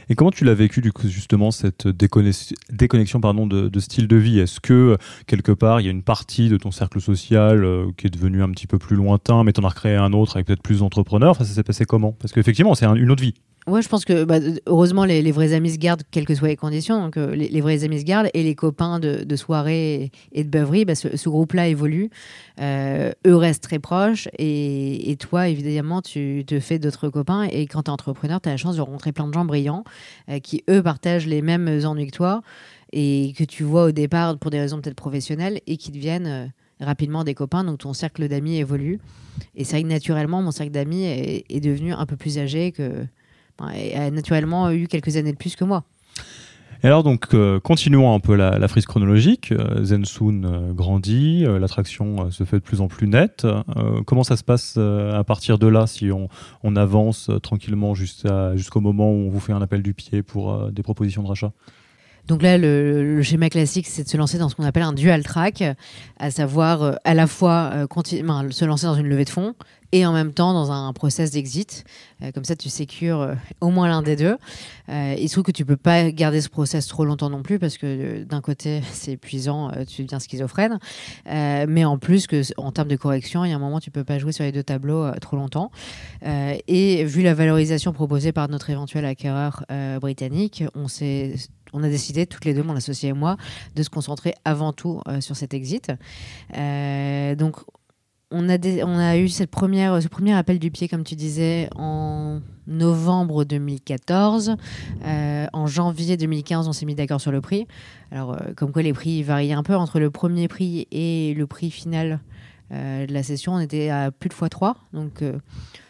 [0.07, 4.39] Et comment tu l'as vécu, justement, cette déconnexion, déconnexion pardon, de, style de vie?
[4.39, 4.97] Est-ce que,
[5.27, 8.43] quelque part, il y a une partie de ton cercle social euh, qui est devenu
[8.43, 10.79] un petit peu plus lointain, mais tu en as recréé un autre avec peut-être plus
[10.79, 11.35] d'entrepreneurs?
[11.37, 12.11] Ça s'est passé comment?
[12.13, 13.33] Parce qu'effectivement, c'est un- une autre vie.
[13.65, 16.57] Ouais, je pense que bah, heureusement les, vrais amis se gardent quelles que soient les
[16.57, 17.01] conditions.
[17.01, 20.83] Donc euh, les, vrais amis se gardent et les copains de, soirée et de beuverie,
[20.83, 22.09] bah, ce, groupe-là évolue.
[22.59, 27.43] Euh, eux restent très proches et, toi, évidemment, tu te fais d'autres copains.
[27.43, 29.85] Et quand tu es entrepreneur, tu as la chance de rencontrer plein de gens brillants
[30.29, 32.41] euh, qui, eux, partagent les mêmes ennuis que toi
[32.91, 36.51] et que tu vois au départ pour des raisons peut-être professionnelles et qui deviennent
[36.81, 37.63] rapidement des copains.
[37.63, 38.99] Donc ton cercle d'amis évolue.
[39.55, 43.05] Et c'est vrai que naturellement, mon cercle d'amis est, devenu un peu plus âgé que
[43.59, 45.83] a naturellement eu quelques années de plus que moi.
[46.83, 49.53] Et alors, donc, euh, continuons un peu la, frise chronologique.
[49.53, 53.47] Euh, Zensoon euh, grandit, euh, l'attraction se fait de plus en plus nette.
[54.05, 59.27] Comment ça se passe à partir de là, si on, avance tranquillement jusqu'au moment où
[59.27, 61.53] on vous fait un appel du pied pour des propositions de rachat?
[62.27, 65.23] Donc là, le, schéma classique, c'est de se lancer dans ce qu'on appelle un dual
[65.23, 65.63] track,
[66.19, 67.87] à savoir euh, à la fois euh,
[68.51, 69.55] se lancer dans une levée de fonds
[69.91, 71.83] et en même temps dans un process d'exit.
[72.21, 74.37] Euh, comme ça, tu sécures au moins l'un des deux.
[74.87, 77.77] Il se trouve que tu peux pas garder ce process trop longtemps non plus parce
[77.77, 80.79] que d'un côté, c'est épuisant, tu deviens schizophrène.
[81.25, 84.17] Mais en plus, en termes de correction, il y a un moment, tu peux pas
[84.17, 85.71] jouer sur les deux tableaux trop longtemps.
[86.23, 89.63] Et vu la valorisation proposée par notre éventuel acquéreur
[89.99, 91.35] britannique, on s'est
[91.73, 93.37] on a décidé, toutes les deux, mon associé et moi,
[93.75, 95.91] de se concentrer avant tout euh, sur cet exit.
[96.55, 97.57] Euh, donc,
[98.35, 103.43] on a, eu cette première, ce premier appel du pied, comme tu disais, en novembre
[103.43, 104.55] 2014.
[105.05, 107.67] Euh, en janvier 2015, on s'est mis d'accord sur le prix.
[108.09, 111.69] Alors, comme quoi les prix varient un peu entre le premier prix et le prix
[111.69, 112.21] final
[112.71, 113.53] de la session.
[113.53, 114.75] On était à plus de x3.
[114.93, 115.37] Donc, euh,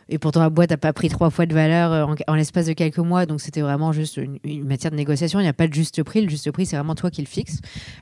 [0.09, 2.73] et pourtant, la boîte n'a pas pris trois fois de valeur euh, en, l'espace de
[2.73, 3.25] quelques mois.
[3.25, 5.39] Donc, c'était vraiment juste une, matière de négociation.
[5.39, 6.21] Il n'y a pas de juste prix.
[6.21, 7.59] Le juste prix, c'est vraiment toi qui le fixes.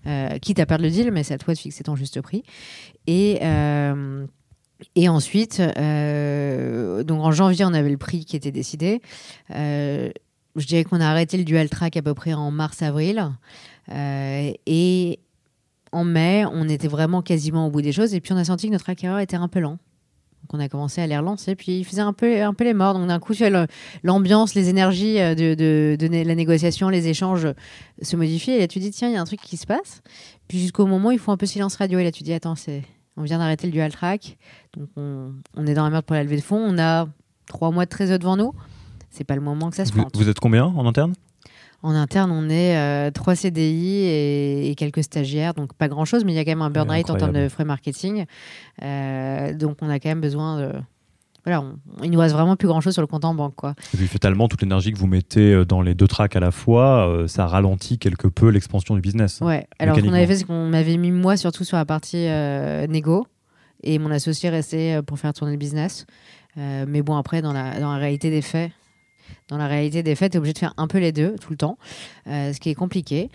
[0.07, 2.43] Euh, quitte à perdre le deal, mais c'est à toi de fixer ton juste prix.
[3.07, 3.39] Et.
[3.43, 4.25] euh,
[4.95, 8.99] et ensuite, donc en janvier, on avait le prix qui était décidé.
[9.51, 10.11] Je
[10.55, 13.29] dirais qu'on a arrêté le dual track à peu près en mars-avril.
[13.91, 15.19] Et
[15.91, 18.15] en mai, on était vraiment quasiment au bout des choses.
[18.15, 19.77] Et puis on a senti que notre acquéreur était un peu lent.
[20.41, 21.55] Donc on a commencé à les relancer.
[21.55, 22.93] Puis il faisait un peu, un peu les morts.
[22.93, 23.33] Donc d'un coup,
[24.03, 27.47] l'ambiance, les énergies euh, de, de- de né- la négociation, les échanges
[28.01, 28.51] se modifient.
[28.51, 30.01] Et là, tu dis, tiens, il y a un truc qui se passe.
[30.47, 31.99] Puis jusqu'au moment où il faut un peu silence radio.
[31.99, 32.83] Et là, tu dis, attends, c'est
[33.17, 34.37] on vient d'arrêter le dual track.
[34.77, 36.57] Donc on, on est dans la merde pour la levée de fonds.
[36.65, 37.07] On a
[37.45, 38.53] trois mois de trésor devant nous.
[39.09, 40.15] C'est pas le moment que ça se vous, plante.
[40.15, 41.13] vous êtes combien en interne?
[41.83, 46.23] En interne, on est euh, trois CDI et, et quelques stagiaires, donc pas grand chose,
[46.25, 48.25] mais il y a quand même un burn Ouais, rate en termes de frais marketing.
[48.83, 50.71] Euh, donc on a quand même besoin de.
[51.43, 53.73] Voilà, on- il nous reste vraiment plus grand chose sur le compte en banque, quoi.
[53.95, 56.51] Et puis fatalement, toute l'énergie que vous mettez euh, dans les deux tracks à la
[56.51, 59.39] fois, euh, ça ralentit quelque peu l'expansion du business.
[59.41, 59.65] Ouais.
[59.79, 62.85] Alors ce qu'on avait fait, c'est qu'on m'avait mis moi surtout sur la partie euh,
[62.85, 63.25] négo
[63.81, 66.05] et mon associé restait pour faire tourner le business.
[66.59, 68.71] Euh, mais bon, après, dans la, dans la réalité des faits,
[69.51, 71.51] dans la réalité des faits, tu es obligé de faire un peu les deux tout
[71.51, 71.77] le temps,
[72.27, 73.29] euh, ce qui est compliqué.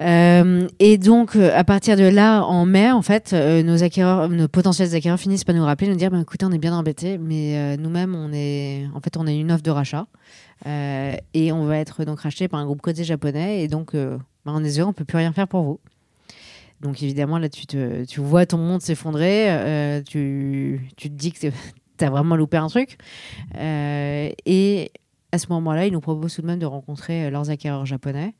[0.00, 4.48] Euh, et donc, euh, à partir de là, en mai, en fait, nos acquéreurs, nos
[4.48, 7.76] potentiels acquéreurs finissent par nous rappeler, nous dire, bah, écoutez, on est bien embêtés, mais
[7.76, 10.06] nous-mêmes, on est, en fait, on a une offre de rachat
[10.64, 14.62] et on va être donc racheté par un groupe côté japonais et donc, bah, on
[14.62, 15.80] est heureux, on peut plus rien faire pour vous.
[16.80, 21.38] Donc évidemment, là, tu, te, tu vois ton monde s'effondrer, tu, tu, te dis que
[21.38, 22.96] tu as vraiment loupé un truc.
[23.60, 24.90] et
[25.32, 28.34] à ce moment-là, ils nous proposent tout de même de rencontrer leurs acquéreurs japonais.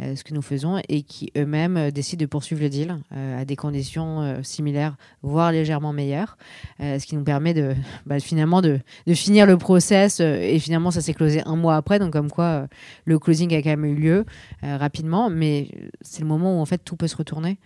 [0.00, 3.40] Euh, ce que nous faisons, et qui eux-mêmes euh, décident de poursuivre le deal euh,
[3.40, 6.38] à des conditions similaires, voire légèrement meilleures,
[6.78, 7.74] ce qui nous permet de
[8.06, 10.20] bah, finalement de, de, finir le process.
[10.20, 12.68] et finalement, ça s'est closé un mois après, donc comme quoi
[13.06, 14.26] le closing a quand même eu lieu
[14.62, 15.68] rapidement, mais
[16.00, 17.58] c'est le moment où en fait tout peut se retourner.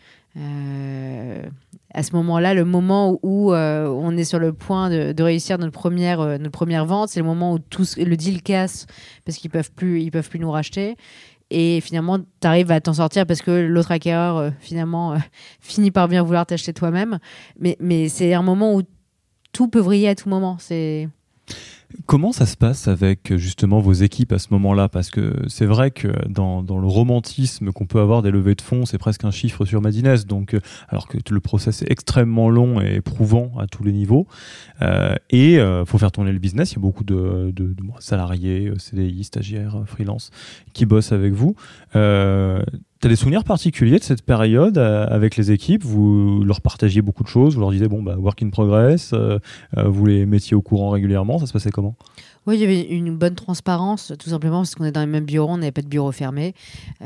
[1.94, 6.18] À ce moment-là, le moment où on est sur le point de, réussir notre première,
[6.38, 8.86] notre première vente, c'est le moment où tout, le deal casse
[9.24, 10.96] parce qu'ils peuvent peuvent plus nous racheter.
[11.52, 15.18] Et finalement tu arrives à t'en sortir parce que l'autre acquéreur euh, finalement euh,
[15.60, 17.18] finit par bien vouloir t'acheter toi-même.
[17.60, 18.82] Mais, mais c'est un moment où
[19.52, 20.56] tout peut vriller à tout moment.
[20.58, 21.08] C'est
[22.06, 24.88] Comment ça se passe avec justement vos équipes à ce moment-là?
[24.88, 28.86] Parce que c'est vrai que dans, le romantisme qu'on peut avoir des levées de fonds,
[28.86, 32.80] c'est presque un chiffre sur Madines, donc, euh, alors que le process est extrêmement long
[32.80, 34.26] et éprouvant à tous les niveaux.
[34.80, 36.72] Euh, et euh, faut faire tourner le business.
[36.72, 37.52] Il y a beaucoup de,
[37.98, 40.30] salariés, CDI, stagiaires, freelance
[40.72, 41.54] qui bossent avec vous.
[43.04, 45.84] As des souvenirs particuliers de cette période euh, avec les équipes?
[45.84, 49.38] Vous leur partagiez beaucoup de choses Vous leur disiez, bon, bah, work in progress, euh,
[49.76, 51.94] euh, vous les mettiez au courant régulièrement Ça se passait comment?
[52.46, 55.24] Oui, il y avait une bonne transparence, tout simplement parce qu'on est dans les mêmes
[55.24, 56.54] bureaux, on n'avait pas de bureau fermé.
[57.00, 57.04] On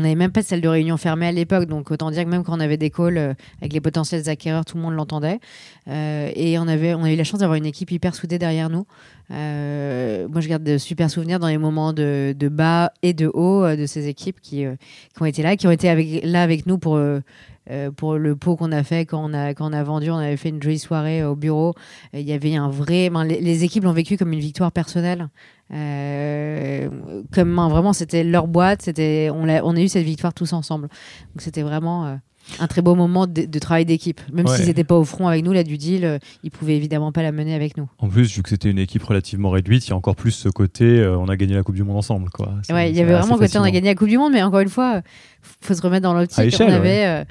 [0.00, 2.42] n'avait même pas de salle de réunion fermée à l'époque, donc autant dire que même
[2.42, 5.40] quand on avait des calls avec les potentiels acquéreurs, tout le monde l'entendait.
[5.86, 8.86] Et on, avait, on a eu la chance d'avoir une équipe hyper soudée derrière nous.
[9.30, 13.86] Moi, je garde de super souvenirs dans les moments de, bas et de haut de
[13.86, 14.64] ces équipes qui,
[15.14, 16.98] qui, ont été là, qui ont été là avec nous pour
[17.70, 19.32] euh, le pot qu'on a fait quand on
[19.72, 20.10] a, vendu.
[20.10, 21.74] On avait fait une jolie soirée au bureau.
[22.12, 23.10] Il y avait un vrai.
[23.26, 25.28] les, équipes l'ont vécu comme une victoire personnelle.
[25.72, 26.88] Euh,
[27.32, 28.88] comme vraiment, c'était leur boîte.
[28.98, 30.88] On, a, on a eu cette victoire tous ensemble.
[30.88, 32.18] Donc c'était vraiment.
[32.60, 34.20] Euh, un très beau moment de, travail d'équipe.
[34.32, 37.22] Même s'ils n'étaient pas au front avec nous, là, du deal, ils pouvaient évidemment pas
[37.22, 37.88] la mener avec nous.
[37.98, 40.48] En plus, vu que c'était une équipe relativement réduite, il y a encore plus ce
[40.48, 42.30] côté on a gagné la Coupe du Monde ensemble.
[42.30, 42.54] Quoi.
[42.70, 44.42] Ouais, il y avait vraiment le côté on a gagné la Coupe du Monde, mais
[44.42, 45.02] encore une fois,
[45.60, 46.54] faut se remettre dans l'optique.
[46.60, 47.24] On avait.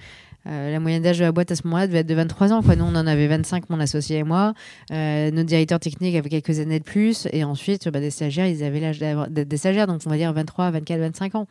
[0.45, 2.61] Euh, la moyenne d'âge de la boîte à ce moment-là devait être de 23 ans.
[2.61, 2.75] Quoi.
[2.75, 4.53] Nous, on en avait 25, mon associé et moi.
[4.91, 7.27] Euh, notre directeur technique avait quelques années de plus.
[7.31, 10.71] Et ensuite, bah, des stagiaires, ils avaient l'âge des stagiaires, donc on va dire 23,
[10.71, 11.47] 24, 25 ans.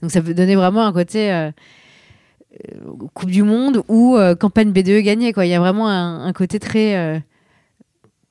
[0.00, 1.50] Donc ça donnait vraiment un côté euh,
[3.14, 5.32] Coupe du Monde ou campagne B2 gagnée.
[5.32, 5.46] Quoi.
[5.46, 7.22] Il y a vraiment un côté très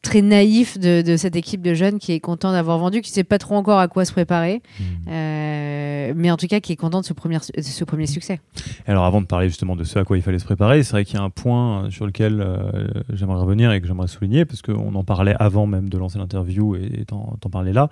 [0.02, 3.38] très naïf de, cette équipe de jeunes qui est content d'avoir vendu, qui sait pas
[3.38, 4.84] trop encore à quoi se préparer, mmh.
[5.10, 8.40] euh, mais en tout cas qui est content de ce premier, ce premier succès.
[8.88, 11.06] Alors avant de parler justement de ce à quoi il fallait se préparer, c'est vrai
[11.06, 14.62] qu'il y a un point sur lequel euh, j'aimerais revenir et que j'aimerais souligner, parce
[14.62, 17.90] qu'on en parlait avant même de lancer l'interview et t'en parler là.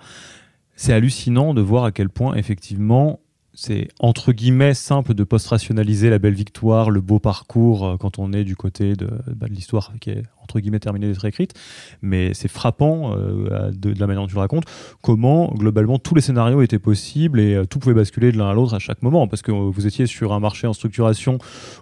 [0.76, 3.20] C'est hallucinant de voir à quel point effectivement
[3.60, 8.32] c'est entre guillemets simple de post-rationaliser la belle victoire, le beau parcours euh, quand on
[8.32, 11.52] est du côté de, bah, de l'histoire qui est entre guillemets terminée d'être écrite,
[12.00, 14.64] mais c'est frappant euh, de, la manière dont tu le racontes,
[15.02, 18.54] comment globalement tous les scénarios étaient possibles et euh, tout pouvait basculer de l'un à
[18.54, 21.36] l'autre à chaque moment, parce que vous étiez sur un marché en structuration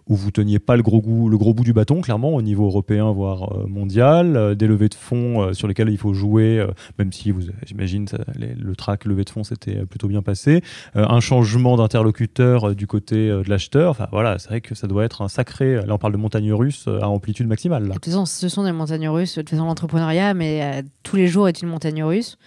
[0.08, 4.56] où vous teniez pas le gros, bout du bâton, clairement, au niveau européen, voire mondial,
[4.56, 6.66] des levées de fonds sur lesquelles il faut jouer,
[6.98, 10.62] même si vous, j'imagine, le track levée de fonds s'était plutôt bien passé,
[10.94, 13.90] un changement d'interlocuteurs euh, du côté euh, de l'acheteur.
[13.90, 15.74] Enfin voilà, c'est vrai que ça doit être un sacré.
[15.84, 17.88] Là, on parle de montagnes russes euh, à amplitude maximale.
[17.88, 19.34] De toute façon, ce sont des montagnes russes.
[19.34, 22.38] De toute façon, l'entrepreneuriat, mais tous les jours est une montagne russe.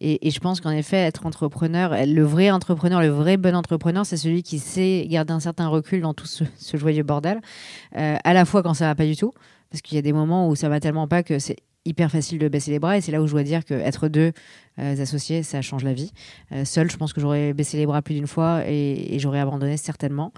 [0.00, 4.16] Et, je pense qu'en effet, être entrepreneur, le vrai entrepreneur, le vrai bon entrepreneur, c'est
[4.16, 7.40] celui qui sait garder un certain recul dans tout ce, joyeux bordel.
[7.92, 9.32] à la fois quand ça va pas du tout,
[9.70, 12.38] parce qu'il y a des moments où ça va tellement pas que c'est hyper facile
[12.38, 12.96] de baisser les bras.
[12.96, 14.32] Et c'est là où je dois dire qu'être deux
[14.78, 16.12] euh, associés, ça change la vie.
[16.52, 19.76] Euh, seul, je pense que j'aurais baissé les bras plus d'une fois et, j'aurais abandonné
[19.76, 20.32] certainement.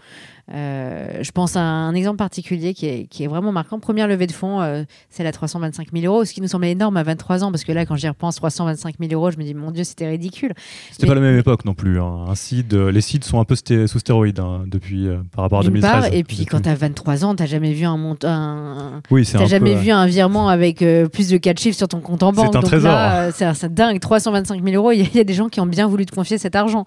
[0.53, 3.79] Euh, je pense à un exemple particulier qui est, qui est vraiment marquant.
[3.79, 7.03] Première levée de fonds, c'est la 325 000 euros, ce qui nous semblait énorme à
[7.03, 9.71] 23 ans, parce que là, quand j'y repense, 325 000 euros, je me dis, mon
[9.71, 10.53] Dieu, c'était ridicule.
[10.91, 12.01] C'était pas la même époque non plus.
[12.01, 12.25] Hein.
[12.29, 16.11] Un seed, les seeds sont un peu sous stéroïdes hein, depuis, par rapport à 2013.
[16.13, 19.03] et puis, quand tu as 23 ans, tu jamais vu un montant.
[19.11, 22.33] Oui, c'est jamais vu un virement avec plus de 4 chiffres sur ton compte en
[22.33, 22.51] banque.
[22.53, 23.55] C'est un trésor.
[23.55, 24.01] C'est dingue.
[24.31, 26.55] 325 000 euros, il y, a des gens qui ont bien voulu te confier cet
[26.55, 26.85] argent.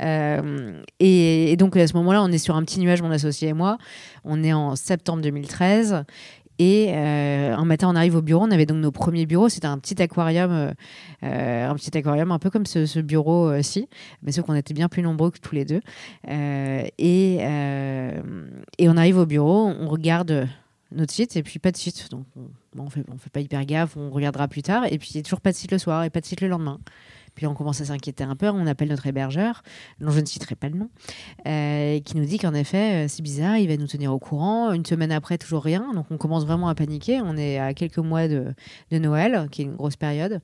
[0.00, 3.52] Euh, et, donc à ce moment-là, on est sur un petit nuage, mon associé et
[3.52, 3.78] moi.
[4.24, 6.04] On est en septembre 2013.
[6.58, 8.42] Et un matin, on arrive au bureau.
[8.42, 9.50] On avait donc nos premiers bureaux.
[9.50, 10.72] C'était un petit aquarium,
[11.20, 13.90] un petit aquarium un peu comme ce, bureau-ci,
[14.22, 15.82] mais sauf qu'on était bien plus nombreux que tous les deux.
[16.26, 17.38] et
[18.80, 20.48] on arrive au bureau, on regarde
[20.92, 22.10] notre site et puis pas de site.
[22.10, 22.26] Donc
[22.78, 24.84] on, fait, on fait pas hyper gaffe, on regardera plus tard.
[24.86, 26.40] Et puis il n'y a toujours pas de site le soir et pas de site
[26.40, 26.78] le lendemain.
[27.34, 29.62] Puis on commence à s'inquiéter un peu, on appelle notre hébergeur,
[30.00, 30.88] dont je ne citerai pas le nom,
[31.46, 34.72] euh, qui nous dit qu'en effet, euh, c'est bizarre, il va nous tenir au courant.
[34.72, 35.92] Une semaine après, toujours rien.
[35.92, 37.20] Donc on commence vraiment à paniquer.
[37.20, 38.54] On est à quelques mois de,
[38.90, 40.40] de Noël, qui est une grosse période.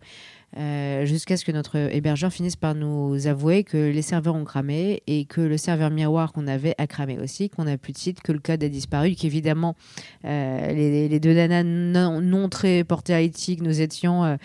[0.59, 5.03] Euh, jusqu'à ce que notre hébergeur finisse par nous avouer que les serveurs ont cramé
[5.07, 8.21] et que le serveur miroir qu'on avait a cramé aussi, qu'on n'a plus de site,
[8.21, 9.77] que le code a disparu, qu'évidemment
[10.25, 14.37] euh, les, deux nanas non, très portées à IT que nous étions euh,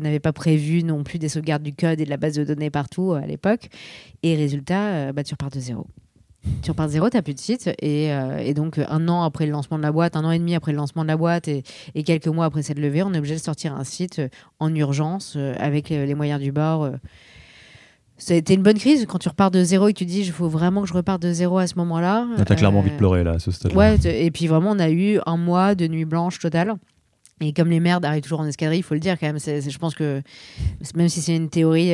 [0.00, 2.70] n'avaient pas prévu non plus des sauvegardes du code et de la base de données
[2.70, 3.68] partout à l'époque.
[4.22, 5.86] Et résultat, bah, tu repars de zéro
[6.62, 7.70] tu repars de zéro, tu n'as plus de site.
[7.82, 10.54] Euh, et, donc, un an après le lancement de la boîte, un an et demi
[10.54, 11.62] après le lancement de la boîte et,
[12.04, 14.28] quelques mois après cette levée, on est obligé de sortir un site euh,
[14.60, 16.90] en urgence euh, avec les, moyens du bord.
[18.18, 20.20] Ça a été une bonne crise quand tu repars de zéro et tu te dis
[20.20, 22.26] il faut vraiment que je reparte de zéro à ce moment-là.
[22.36, 23.76] Tu as clairement envie de pleurer là à ce stade-là.
[23.76, 26.74] Ouais, et puis vraiment, on a eu un mois de nuit blanche totale.
[27.42, 29.38] Et comme les merdes arrivent toujours en escadrille, il faut le dire quand même.
[29.38, 30.22] je pense que
[30.94, 31.92] même si c'est une théorie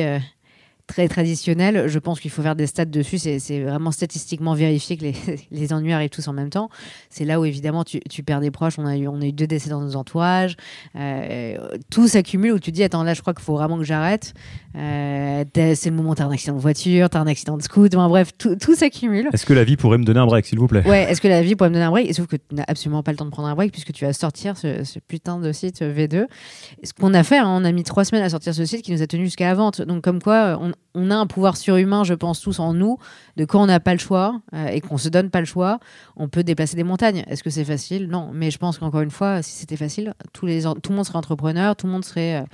[0.87, 1.87] très traditionnel.
[1.87, 3.17] Je pense qu'il faut faire des stats dessus.
[3.17, 5.15] C'est vraiment statistiquement vérifié que les,
[5.51, 6.69] les, ennuis arrivent tous en même temps.
[7.09, 8.77] C'est là où évidemment tu, tu, perds des proches.
[8.77, 10.55] On a eu, on a eu deux décès dans nos entourages.
[10.95, 11.57] Euh,
[11.89, 14.33] tout s'accumule où tu dis attends là je crois qu'il faut vraiment que j'arrête.
[14.75, 17.57] Euh, c'est le moment où tu as un accident de voiture, tu as un accident
[17.57, 17.91] de scoot.
[17.93, 19.29] bref, tout, tout s'accumule.
[19.31, 20.87] Est-ce que la vie pourrait me donner un break s'il vous plaît?
[20.87, 22.13] Ouais, est-ce que la vie pourrait me donner un break?
[22.13, 24.13] Sauf que tu n'as absolument pas le temps de prendre un break puisque tu vas
[24.13, 26.25] sortir ce, ce putain de site V2.
[26.83, 28.91] Ce qu'on a fait, hein, on a mis trois semaines à sortir ce site qui
[28.91, 29.81] nous a tenu jusqu'à la vente.
[29.81, 32.97] Donc comme quoi on, on, a un pouvoir surhumain, je pense, tous en nous,
[33.37, 35.79] de quand on n'a pas le choix euh, et qu'on se donne pas le choix,
[36.15, 37.23] on peut déplacer des montagnes.
[37.27, 38.07] Est-ce que c'est facile?
[38.07, 38.31] Non.
[38.33, 41.87] Mais je pense qu'encore une fois, si c'était facile, tout le monde serait entrepreneur, tout
[41.87, 42.45] le monde serait euh,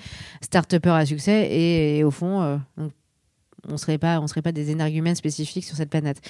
[0.41, 2.57] start-upper à succès et, au fond, euh,
[3.67, 6.21] on serait pas on serait pas des énergumènes spécifiques sur cette planète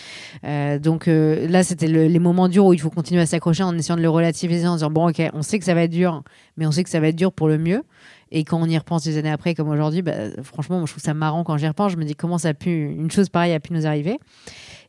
[0.82, 4.02] donc là c'était les moments durs où il faut continuer à s'accrocher en essayant de
[4.02, 6.24] le relativiser en disant bon ok on sait que ça va être dur
[6.58, 7.84] mais on sait que ça va être dur pour le mieux
[8.32, 10.14] et quand on y repense des années après, comme aujourd'hui, bah,
[10.44, 11.92] franchement, moi, je trouve ça marrant quand j'y repense.
[11.92, 14.20] Je me dis comment ça a pu, une chose pareille a pu nous arriver.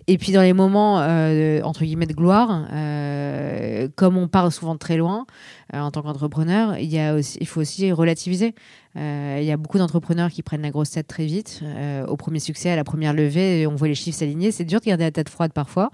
[0.07, 4.74] Et puis dans les moments euh, entre guillemets de gloire, euh, comme on part souvent
[4.74, 5.26] de très loin
[5.72, 8.55] euh, en tant qu'entrepreneur, il, il faut aussi relativiser.
[8.96, 11.62] il y a beaucoup d'entrepreneurs qui prennent la grosse tête très vite
[12.09, 14.50] au premier succès, à la première levée, on voit les chiffres s'aligner.
[14.50, 15.90] C'est dur de garder la tête froide parfois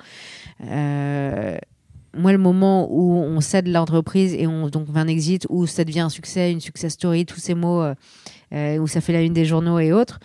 [2.16, 6.00] moi, le moment où on cède l'entreprise et on donc un exit, où ça devient
[6.00, 7.94] un succès, une success story, tous ces mots euh,
[8.52, 10.18] euh, où ça fait la une des journaux et autres,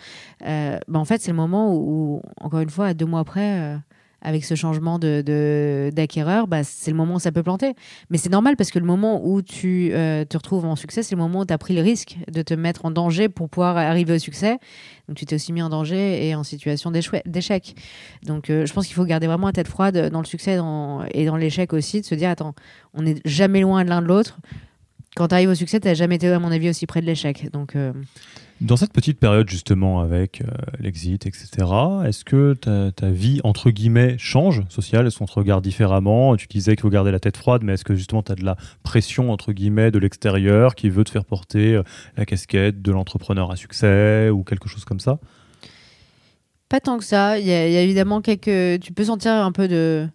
[0.46, 3.78] euh, bah, en fait, c'est le moment où, encore une fois, deux mois après,
[4.22, 7.74] avec ce changement de, d'acquéreur, bah, c'est le moment où ça peut planter.
[8.08, 11.14] Mais c'est normal parce que le moment où tu euh, te retrouves en succès, c'est
[11.14, 13.76] le moment où tu as pris le risque de te mettre en danger pour pouvoir
[13.76, 14.58] arriver au succès.
[15.08, 17.74] Donc tu t'es aussi mis en danger et en situation d'échec.
[18.24, 20.58] Donc euh, je pense qu'il faut garder vraiment la tête froide dans le succès
[21.12, 22.54] et dans l'échec aussi, de se dire, attends,
[22.94, 24.38] on n'est jamais loin l'un de l'autre.
[25.16, 27.06] Quand tu arrives au succès, tu n'as jamais été, à mon avis, aussi près de
[27.06, 27.50] l'échec.
[27.52, 27.76] Donc...
[27.76, 27.92] Euh,
[28.62, 30.46] dans cette petite période justement avec euh,
[30.78, 31.48] l'exit, etc.,
[32.06, 34.62] est-ce que ta, vie, entre guillemets, change?
[34.68, 36.36] Sociale Est-ce qu'on te regarde différemment?
[36.36, 38.44] Tu disais qu'il faut garder la tête froide, mais est-ce que justement tu as de
[38.44, 41.82] la pression, entre guillemets, de l'extérieur qui veut te faire porter euh,
[42.16, 45.18] la casquette de l'entrepreneur à succès ou quelque chose comme ça?
[46.68, 47.38] Pas tant que ça.
[47.38, 48.80] Il y, a évidemment quelques...
[48.80, 50.08] Tu peux sentir un peu de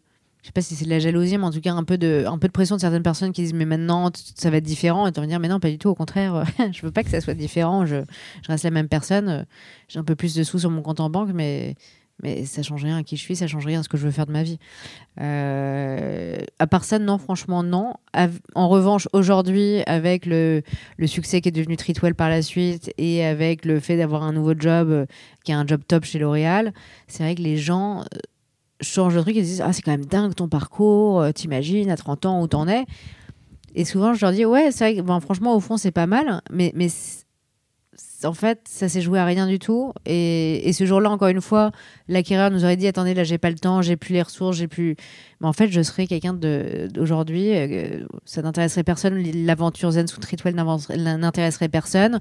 [0.47, 2.23] je sais pas si c'est de la jalousie, mais en tout cas un peu de,
[2.25, 5.05] un peu de pression de certaines personnes qui disent mais maintenant ça va être différent
[5.05, 7.09] et tu vas dire mais non pas du tout, au contraire, je veux pas que
[7.09, 7.97] ça soit différent, je,
[8.43, 9.45] je reste la même personne,
[9.89, 11.75] j'ai un peu plus de sous sur mon compte en banque, mais
[12.23, 14.05] mais ça change rien à qui je suis, ça change rien à ce que je
[14.05, 14.57] veux faire de ma vie.
[15.21, 17.93] Euh, à part ça, non, franchement, non.
[18.55, 20.63] En revanche, aujourd'hui, avec le,
[20.97, 24.33] le, succès qui est devenu Tritwell par la suite et avec le fait d'avoir un
[24.33, 25.05] nouveau job euh,
[25.43, 26.73] qui est un job top chez L'Oréal,
[27.07, 28.03] c'est vrai que les gens
[28.81, 31.97] change de truc et disent Ah, c'est quand même dingue ton parcours, euh, t'imagines à
[31.97, 32.85] 30 ans où t'en es.
[33.75, 36.41] Et souvent, je leur dis Ouais, c'est vrai que franchement, au fond, c'est pas mal,
[36.51, 36.87] mais, mais
[38.23, 39.93] en fait, ça s'est joué à rien du tout.
[40.05, 41.71] Et, et ce jour-là, encore une fois,
[42.07, 44.67] l'acquéreur nous aurait dit attendez là j'ai pas le temps j'ai plus les ressources j'ai
[44.67, 44.95] plus
[45.39, 49.21] mais en fait je serais quelqu'un d'aujourd'hui euh, ça n'intéresserait personne.
[49.45, 52.19] L'aventure Zen sous Tritwell n'intéresserait personne.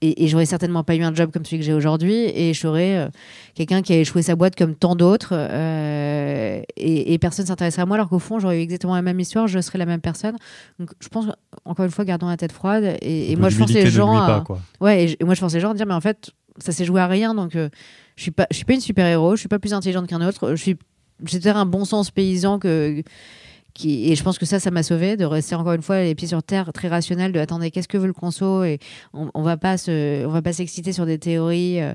[0.00, 2.14] Et, et j'aurais certainement pas eu un job comme celui que j'ai aujourd'hui.
[2.14, 3.08] Et je serais euh,
[3.54, 7.86] quelqu'un qui a échoué sa boîte comme tant d'autres euh, et, et, personne s'intéresserait à
[7.86, 10.36] moi alors qu'au fond j'aurais eu exactement la même histoire je serais la même personne.
[10.78, 11.26] Donc je pense
[11.64, 12.96] encore une fois gardons la tête froide.
[13.02, 14.44] Et, moi je pense les gens
[14.80, 17.00] ouais et, moi je pense les gens à dire mais en fait ça s'est joué
[17.00, 17.56] à rien donc
[18.18, 20.26] je suis pas, je suis pas une super héros, je suis pas plus intelligente qu'un
[20.26, 20.50] autre.
[20.50, 20.76] Je suis,
[21.24, 22.58] j'ai peut-être un bon sens paysan
[23.84, 26.28] et je pense que ça, ça m'a sauvé de rester encore une fois les pieds
[26.28, 28.78] sur terre, très rationnel, de attendre qu'est-ce que veut le conso et
[29.12, 31.94] on, on va pas on va pas s'exciter sur des théories, euh,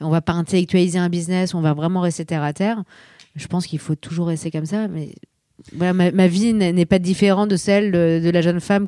[0.00, 2.82] on va pas intellectualiser un business, on va vraiment rester terre à terre.
[3.34, 5.14] Je pense qu'il faut toujours rester comme ça, mais
[5.72, 8.86] ma, vie n'est pas différente de celle de, la jeune femme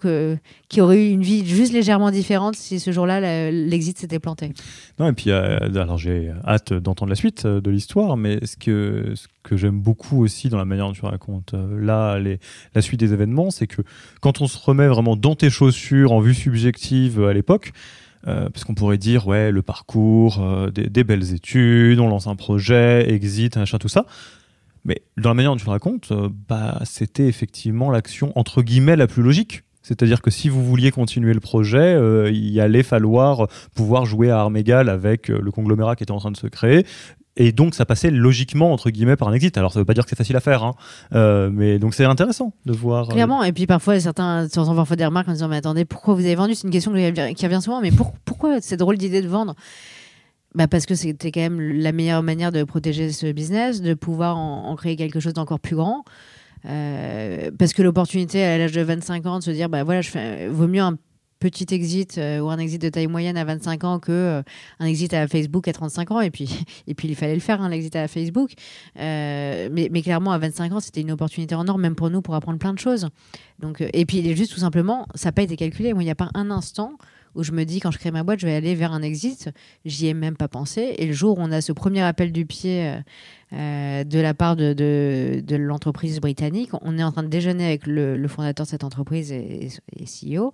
[0.68, 4.52] qui aurait eu une vie juste légèrement différente si ce jour-là l'exit s'était planté.
[4.98, 8.56] Non, et puis euh, alors j'ai hâte d'entendre la suite euh, de l'histoire, mais ce
[8.56, 9.14] que,
[9.52, 12.18] j'aime beaucoup aussi dans la manière dont tu racontes euh, là
[12.74, 13.82] la suite des événements, c'est que
[14.20, 17.72] quand on se remet vraiment dans tes chaussures en vue subjective à l'époque,
[18.24, 23.08] parce qu'on pourrait dire, ouais, le parcours, des, des, belles études, on lance un projet,
[23.08, 24.04] exit, machin, tout ça.
[24.86, 28.96] Mais dans la manière dont tu le racontes, euh, bah, c'était effectivement l'action entre guillemets
[28.96, 29.62] la plus logique.
[29.82, 34.40] C'est-à-dire que si vous vouliez continuer le projet, euh, il allait falloir pouvoir jouer à
[34.40, 36.84] armes égales avec le conglomérat qui était en train de se créer,
[37.36, 39.56] et donc, ça passait logiquement, entre guillemets, par un exit.
[39.58, 40.74] Alors, ça veut pas dire que c'est facile à faire, hein.
[41.14, 43.08] euh, mais donc c'est intéressant de voir.
[43.08, 46.24] Clairement, et puis parfois, certains, on parfois des remarques en disant Mais attendez, pourquoi vous
[46.24, 46.54] avez vendu?
[46.54, 49.54] C'est une question qui revient souvent, mais pour, pourquoi cette drôle d'idée de vendre?
[50.56, 54.36] Bah parce que c'était quand même la meilleure manière de protéger ce business, de pouvoir
[54.36, 56.04] en, en créer quelque chose d'encore plus grand.
[56.64, 60.10] Euh, parce que l'opportunité à l'âge de 25 ans de se dire bah voilà je
[60.10, 60.96] fais, vaut mieux un
[61.38, 64.42] petit exit euh, ou un exit de taille moyenne à 25 ans que euh,
[64.80, 66.20] un exit à Facebook à 35 ans.
[66.20, 68.52] Et puis et puis il fallait le faire un hein, l'exit à Facebook.
[68.96, 72.58] Mais, mais, clairement à 25 ans c'était une opportunité énorme même pour nous pour apprendre
[72.58, 73.08] plein de choses.
[73.60, 75.90] Donc et puis il est juste tout simplement ça n'a pas été calculé.
[75.90, 76.94] Il n'y a pas un instant
[77.36, 79.50] où je me dis quand je crée ma boîte, je vais aller vers un exit.
[79.84, 80.94] J'y ai même pas pensé.
[80.98, 83.00] Et le jour où on a ce premier appel du pied euh,
[83.52, 88.26] euh, de la part de, l'entreprise britannique, on est en train de déjeuner avec le,
[88.26, 89.68] fondateur de cette entreprise et,
[90.00, 90.52] CEO,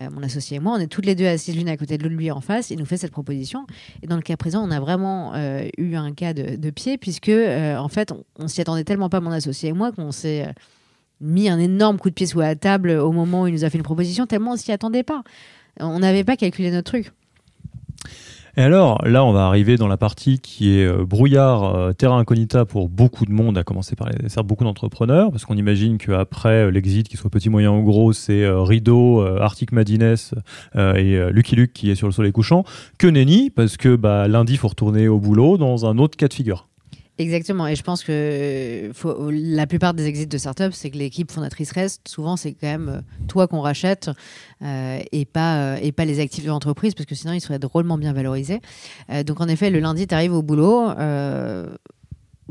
[0.00, 0.74] euh, mon associé et moi.
[0.76, 2.70] On est toutes les deux assises l'une à côté de lui en face.
[2.70, 3.66] Il nous fait cette proposition.
[4.02, 5.34] Et dans le cas présent, on a vraiment
[5.76, 9.32] eu un cas de, pied puisque en fait, on, on s'y attendait tellement pas mon
[9.32, 10.46] associé et moi qu'on s'est
[11.20, 13.70] mis un énorme coup de pied sous la table au moment où il nous a
[13.70, 15.22] fait une proposition tellement on s'y attendait pas.
[15.78, 17.12] On n'avait pas calculé notre truc.
[18.56, 22.18] Et alors, là, on va arriver dans la partie qui est euh, brouillard, euh, terrain
[22.18, 24.08] incognita pour beaucoup de monde, à commencer par
[24.44, 28.42] beaucoup d'entrepreneurs, parce qu'on imagine qu'après euh, l'exit, qu'il soit petit, moyen ou gros, c'est
[28.42, 30.16] euh, Rideau, euh, Arctic Madines
[30.74, 32.64] et Lucky Luke qui est sur le soleil couchant,
[32.98, 36.28] que nenni, parce que bah, lundi, il faut retourner au boulot dans un autre cas
[36.28, 36.69] de figure.
[37.20, 37.68] Exactement.
[37.68, 41.70] Et je pense que faut, la plupart des exits de startups, c'est que l'équipe fondatrice
[41.72, 42.08] reste.
[42.08, 44.10] Souvent, c'est quand même toi qu'on rachète
[44.62, 47.58] euh, et, pas, euh, et pas les actifs de l'entreprise, parce que sinon, ils seraient
[47.58, 48.60] drôlement bien valorisés.
[49.10, 50.88] Euh, donc, en effet, le lundi, tu arrives au boulot.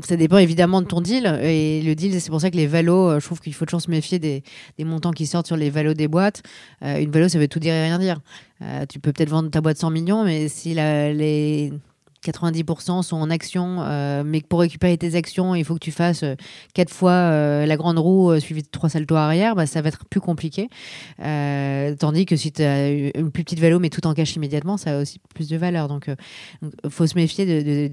[0.02, 1.26] ça dépend évidemment de ton deal.
[1.42, 3.90] Et le deal, c'est pour ça que les valos, je trouve qu'il faut toujours se
[3.90, 4.44] méfier des,
[4.78, 6.44] montants qui sortent sur les valos des boîtes.
[6.80, 8.20] une valo, ça veut tout dire et rien dire.
[8.88, 11.72] tu peux peut-être vendre ta boîte 100 millions, mais si les
[12.24, 16.22] 90% sont en action, euh, mais pour récupérer tes actions, il faut que tu fasses
[16.22, 16.34] euh,
[16.74, 20.04] quatre fois euh, la grande roue suivie de trois saltos arrière, bah, ça va être
[20.06, 20.68] plus compliqué.
[21.18, 24.98] Tandis que si tu as une plus petite vélo, mais tout en cash immédiatement, ça
[24.98, 25.88] a aussi plus de valeur.
[25.88, 26.10] Donc,
[26.62, 27.92] il faut se méfier de,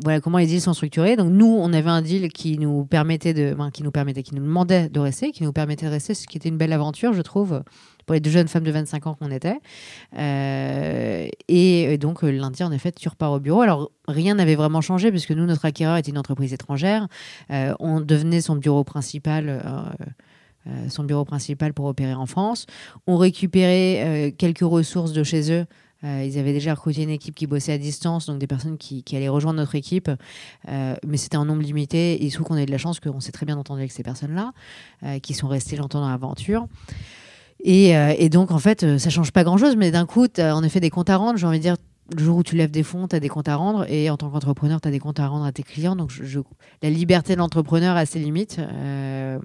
[0.00, 1.16] voilà comment les deals sont structurés.
[1.16, 4.42] Donc nous, on avait un deal qui nous permettait de, qui nous permettait, qui nous
[4.42, 7.22] demandait de rester, qui nous permettait de rester, ce qui était une belle aventure, je
[7.22, 7.62] trouve,
[8.06, 9.58] pour les deux jeunes femmes de 25 ans qu'on était.
[10.18, 13.60] Euh, et, donc lundi, en effet, tu repars au bureau.
[13.60, 17.08] Alors rien n'avait vraiment changé puisque nous, notre acquéreur était une entreprise étrangère.
[17.50, 19.48] Euh, on devenait son bureau principal.
[19.48, 19.60] Euh,
[20.68, 22.66] euh, son bureau principal pour opérer en France.
[23.08, 25.66] On récupérait euh, quelques ressources de chez eux
[26.04, 29.04] euh, ils avaient déjà recruté une équipe qui bossait à distance, donc des personnes qui,
[29.12, 30.10] allaient rejoindre notre équipe,
[30.68, 32.14] euh, mais c'était un nombre limité.
[32.14, 33.92] Et il se trouve qu'on ait de la chance qu'on s'est très bien entendu avec
[33.92, 34.52] ces personnes-là,
[35.04, 36.66] euh, qui sont restées longtemps dans l'aventure.
[37.64, 40.56] Et, euh, et, donc, en fait, ça change pas grand-chose, mais d'un coup, tu as
[40.56, 41.38] en effet des comptes à rendre.
[41.38, 41.76] J'ai envie de dire,
[42.16, 43.86] le jour où tu lèves des fonds, tu as des comptes à rendre.
[43.88, 45.96] Et en tant qu'entrepreneur, tu as des comptes à rendre à tes clients.
[45.96, 46.12] Donc,
[46.82, 48.58] la liberté de l'entrepreneur a ses limites.
[48.58, 49.38] Euh,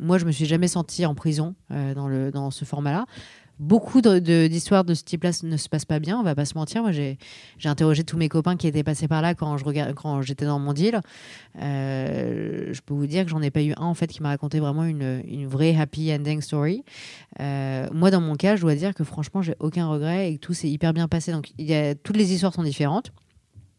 [0.00, 3.06] moi, je me suis jamais sentie en prison euh, dans, le, dans ce format-là.
[3.60, 6.82] Beaucoup d'histoires de, ce type-là ne se passent pas bien, on va pas se mentir.
[6.82, 7.18] Moi, j'ai
[7.64, 9.56] interrogé tous mes copains qui étaient passés par là quand
[10.22, 11.00] j'étais dans mon deal.
[11.60, 14.30] Euh, je peux vous dire que j'en ai pas eu un en fait qui m'a
[14.30, 16.82] raconté vraiment une, une, vraie happy ending story.
[17.38, 20.40] Euh, moi, dans mon cas, je dois dire que franchement, j'ai aucun regret et que
[20.40, 21.30] tout s'est hyper bien passé.
[21.30, 21.52] Donc,
[22.02, 23.12] toutes les histoires sont différentes.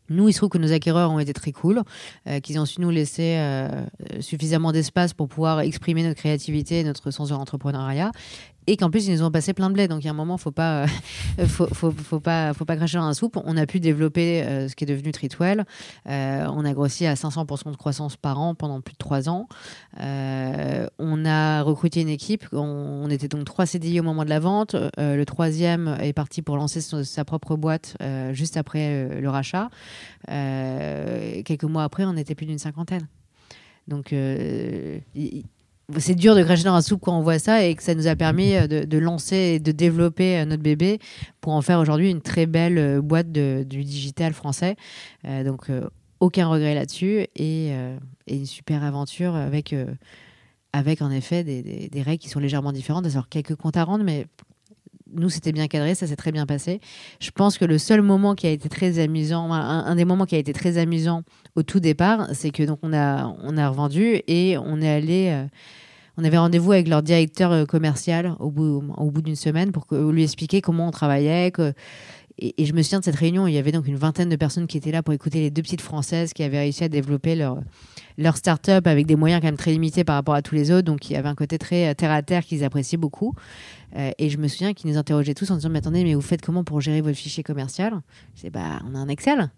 [0.07, 1.81] Nous, il se trouve que nos acquéreurs ont été très cool,
[2.27, 3.39] euh, qu'ils ont su nous laisser
[4.21, 8.11] suffisamment d'espace pour pouvoir exprimer notre créativité et notre sens de l'entrepreneuriat
[8.67, 10.15] et qu'en plus ils nous ont passé plein de blé donc il y a un
[10.15, 10.87] moment faut pas euh,
[11.47, 13.37] faut, faut, pas faut pas cracher dans la soupe.
[13.43, 15.65] On a pu développer euh, ce qui est devenu Tritwell.
[16.07, 19.47] Euh, on a grossi à 500% de croissance par an pendant plus de trois ans.
[19.99, 22.45] Euh, on a recruté une équipe.
[22.51, 24.75] On, était donc trois CDI au moment de la vente.
[24.97, 27.95] Le troisième est parti pour lancer sa propre boîte
[28.31, 29.69] juste après le rachat.
[30.27, 33.07] Quelques mois après on était plus d'une cinquantaine.
[33.87, 34.13] Donc
[35.97, 38.07] c'est dur de cracher dans un soupe quand on voit ça et que ça nous
[38.07, 40.99] a permis de, lancer et de développer notre bébé
[41.41, 44.75] pour en faire aujourd'hui une très belle boîte du digital français.
[45.23, 45.69] donc
[46.19, 47.71] aucun regret là-dessus et,
[48.27, 49.75] une super aventure avec,
[50.73, 53.05] avec en effet des, des, règles qui sont légèrement différentes.
[53.05, 54.25] Alors quelques comptes à rendre, mais
[55.15, 56.79] nous, c'était bien cadré, ça s'est très bien passé.
[57.19, 60.35] Je pense que le seul moment qui a été très amusant, un, des moments qui
[60.35, 61.23] a été très amusant
[61.55, 65.29] au tout départ, c'est que donc on a, on a revendu et on est allé.
[65.31, 65.45] Euh,
[66.17, 69.85] on avait rendez-vous avec leur directeur euh, commercial au bout, au bout d'une semaine pour
[69.91, 71.51] lui expliquer comment on travaillait.
[72.37, 74.67] Et, je me souviens de cette réunion, il y avait donc une vingtaine de personnes
[74.67, 77.59] qui étaient là pour écouter les deux petites françaises qui avaient réussi à développer leur,
[78.17, 80.85] leur start-up avec des moyens quand même très limités par rapport à tous les autres.
[80.85, 83.33] Donc il y avait un côté très euh, terre à terre qu'ils appréciaient beaucoup.
[83.95, 86.21] Euh, et je me souviens qu'ils nous interrogeaient tous en disant Mais attendez, mais vous
[86.21, 88.01] faites comment pour gérer votre fichier commercial?
[88.33, 89.49] Je disais Bah, on a un Excel.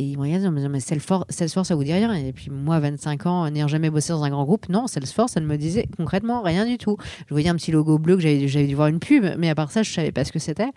[0.00, 2.50] Et ils me regardent en disant, mais Salesforce, Salesforce, ça vous dit rien Et puis
[2.50, 5.58] moi, 25 ans, n'ayant jamais bossé dans un grand groupe, non, Salesforce, ça ne me
[5.58, 6.96] disait concrètement rien du tout.
[7.26, 9.70] Je voyais un petit logo bleu que j'avais dû voir une pub, mais à part
[9.70, 10.70] ça, je ne savais pas ce que c'était.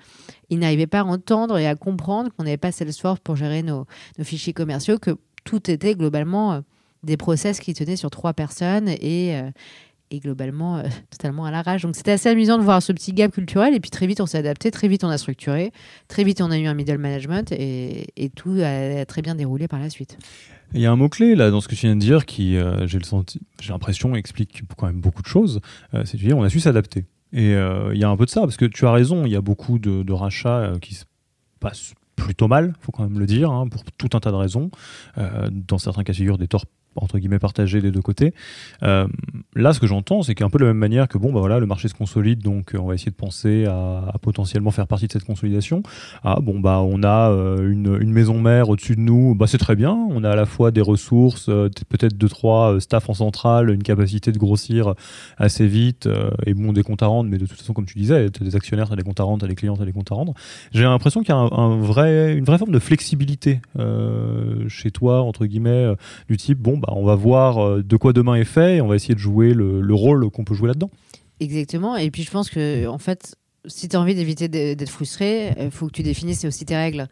[0.50, 3.86] Ils n'arrivaient pas à entendre et à comprendre qu'on n'avait pas Salesforce pour gérer nos,
[4.18, 5.12] nos, fichiers commerciaux, que
[5.46, 6.62] tout était globalement euh,
[7.04, 9.50] des process qui tenaient sur trois personnes et, euh,
[10.12, 11.84] et globalement euh, totalement à l'arrache.
[11.84, 13.76] Donc c'était assez amusant de voir ce petit gap culturel.
[13.76, 15.72] Et puis très vite, on s'est adapté, très vite, on a structuré,
[16.08, 19.68] très vite, on a eu un middle management et, et tout a très bien déroulé
[19.68, 20.18] par la suite.
[20.74, 22.88] Il y a un mot-clé là dans ce que tu viens de dire qui, euh,
[22.88, 23.00] j'ai
[23.70, 25.62] l'impression, explique quand même beaucoup de choses.
[26.06, 27.06] c'est de dire on a su s'adapter.
[27.36, 29.36] Et il y a un peu de ça, parce que tu as raison, il y
[29.36, 31.06] a beaucoup de, de rachats qui se
[31.60, 34.70] passent plutôt mal, faut quand même le dire, hein, pour tout un tas de raisons.
[35.52, 36.66] dans certains cas de figure, des torts
[36.96, 38.34] entre guillemets partagé des deux côtés.
[38.84, 39.08] Euh,
[39.56, 41.60] là, ce que j'entends, c'est qu'un peu de la même manière que bon, bah voilà,
[41.60, 45.08] le marché se consolide, donc euh, on va essayer de penser à, potentiellement faire partie
[45.08, 45.84] de cette consolidation.
[46.24, 49.58] Ah bon, bah on a euh, une, une, maison mère au-dessus de nous, bah c'est
[49.58, 49.92] très bien.
[49.92, 54.32] On a à la fois des ressources, peut-être deux trois staff en centrale, une capacité
[54.32, 54.94] de grossir
[55.38, 56.08] assez vite
[56.46, 58.56] et bon des comptes à rendre, mais de toute façon, comme tu disais, as des
[58.56, 60.34] actionnaires, as des comptes à rendre, as des clients, as des comptes à rendre.
[60.72, 63.60] J'ai l'impression qu'il y a un, vrai, une vraie forme de flexibilité
[64.68, 65.94] chez toi entre guillemets
[66.30, 68.88] du type bon bah, on va voir euh, de quoi demain est fait et on
[68.88, 70.90] va essayer de jouer le, rôle qu'on peut jouer là-dedans.
[71.40, 71.96] Exactement.
[71.96, 75.72] Et puis je pense que, en fait, si tu as envie d'éviter d'être frustré, il
[75.72, 77.08] faut que tu définisses aussi tes règles.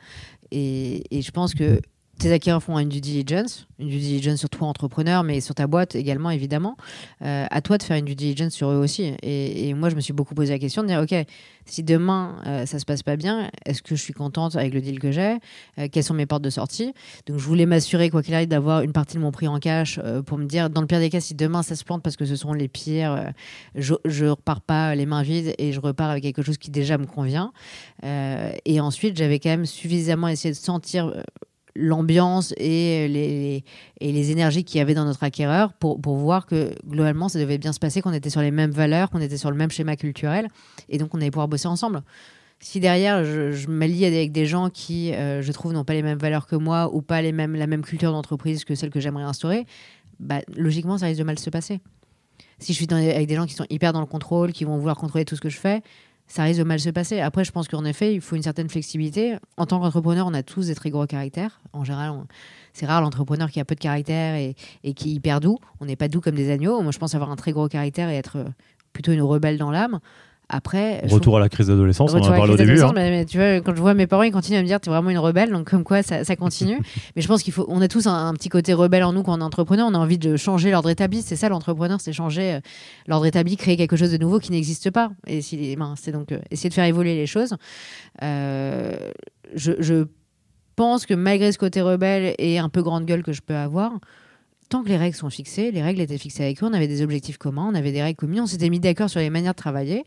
[0.51, 1.79] Et je pense que
[2.21, 5.65] tes acquéreurs font une due diligence, une due diligence sur toi entrepreneur, mais sur ta
[5.65, 6.77] boîte également évidemment.
[7.23, 9.13] Euh, à toi de faire une due diligence sur eux aussi.
[9.23, 11.25] Et, moi, je me suis beaucoup posé la question de dire, ok,
[11.65, 14.81] si demain euh, ça se passe pas bien, est-ce que je suis contente avec le
[14.81, 15.37] deal que j'ai?
[15.79, 16.93] Euh, Quelles sont mes portes de sortie?
[17.25, 19.99] Donc, je voulais m'assurer quoi qu'il arrive d'avoir une partie de mon prix en cash
[20.27, 22.25] pour me dire, dans le pire des cas, si demain ça se plante parce que
[22.25, 23.31] ce sont les pires,
[23.73, 26.99] je, je repars pas les mains vides et je repars avec quelque chose qui déjà
[26.99, 27.51] me convient.
[28.03, 31.11] et ensuite, j'avais quand même suffisamment essayé de sentir
[31.75, 33.63] l'ambiance et les,
[33.99, 37.39] et les énergies qu'il y avait dans notre acquéreur pour, pour, voir que globalement ça
[37.39, 39.71] devait bien se passer, qu'on était sur les mêmes valeurs, qu'on était sur le même
[39.71, 40.49] schéma culturel
[40.89, 42.03] et donc on allait pouvoir bosser ensemble.
[42.59, 46.19] Si derrière je, m'allie avec des gens qui, euh, je trouve, n'ont pas les mêmes
[46.19, 49.23] valeurs que moi ou pas les mêmes, la même culture d'entreprise que celle que j'aimerais
[49.23, 49.65] instaurer,
[50.19, 51.79] bah, logiquement ça risque de mal se passer.
[52.59, 54.95] Si je suis avec des gens qui sont hyper dans le contrôle, qui vont vouloir
[54.95, 55.81] contrôler tout ce que je fais,
[56.31, 57.19] ça risque de mal se passer.
[57.19, 59.35] Après, je pense qu'en effet, il faut une certaine flexibilité.
[59.57, 61.59] En tant qu'entrepreneur, on a tous des très gros caractères.
[61.73, 62.13] En général,
[62.71, 64.55] c'est rare l'entrepreneur qui a peu de caractère et,
[64.85, 65.57] et qui est hyper doux.
[65.81, 66.81] On n'est pas doux comme des agneaux.
[66.83, 68.45] Moi, je pense avoir un très gros caractère et être
[68.93, 69.99] plutôt une rebelle dans l'âme.
[70.53, 72.81] Après, retour à la crise d'adolescence, on en a parlé au début.
[72.81, 72.91] Hein.
[72.93, 74.91] Mais, tu vois, quand je vois mes parents, ils continuent à me dire, tu es
[74.91, 76.77] vraiment une rebelle, donc comme quoi ça, ça continue.
[77.15, 79.37] mais je pense qu'il faut, on a tous un, petit côté rebelle en nous quand
[79.37, 79.87] on est entrepreneur.
[79.89, 81.21] On a envie de changer l'ordre établi.
[81.21, 82.59] C'est ça l'entrepreneur, c'est changer euh,
[83.07, 85.11] l'ordre établi, créer quelque chose de nouveau qui n'existe pas.
[85.25, 87.55] Et si, ben, c'est donc euh, essayer de faire évoluer les choses.
[88.21, 88.93] Euh,
[89.55, 90.05] je, je
[90.75, 93.93] pense que malgré ce côté rebelle et un peu grande gueule que je peux avoir,
[94.71, 97.01] tant que les règles sont fixées, les règles étaient fixées avec eux, on avait des
[97.01, 99.57] objectifs communs, on avait des règles communes, on s'était mis d'accord sur les manières de
[99.57, 100.05] travailler.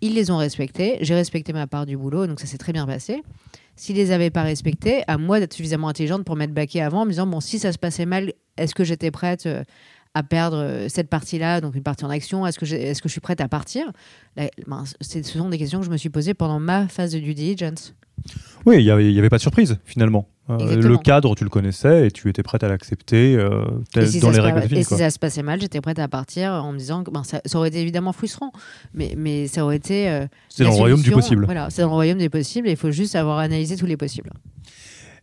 [0.00, 0.98] Ils les ont respectés.
[1.00, 3.22] J'ai respecté ma part du boulot, donc ça s'est très bien passé.
[3.76, 7.04] S'ils les avaient pas respectés, à moi d'être suffisamment intelligente pour m'être baquée avant en
[7.04, 9.64] me disant bon, si ça se passait mal, est-ce que j'étais prête euh,
[10.14, 12.46] à perdre euh, cette partie-là, donc une partie en action?
[12.46, 13.90] Est-ce que, est que je suis prête à partir?
[14.36, 14.48] Ben,
[15.00, 17.94] Ce sont des questions que je me suis posées pendant ma phase de due diligence.
[18.66, 20.28] Oui, il n'y avait, pas de surprise finalement.
[20.50, 23.64] Euh, le cadre, tu le connaissais et tu étais prête à l'accepter euh,
[24.20, 26.72] dans les règles de Et si ça se passait mal, j'étais prête à partir en
[26.72, 28.52] me disant que ben, ça, aurait été évidemment frustrant,
[28.94, 30.08] mais, mais ça aurait été.
[30.08, 31.44] Euh, c'est dans le royaume du possible.
[31.44, 33.96] Voilà, c'est dans le royaume des possibles et il faut juste avoir analysé tous les
[33.96, 34.30] possibles.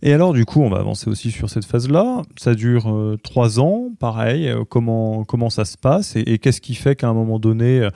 [0.04, 2.22] Et alors, du coup, on va avancer aussi sur cette phase-là.
[2.38, 4.54] Ça dure trois ans, pareil.
[4.70, 7.90] comment, comment ça se passe et, qu'est-ce qui fait qu'à un moment donné,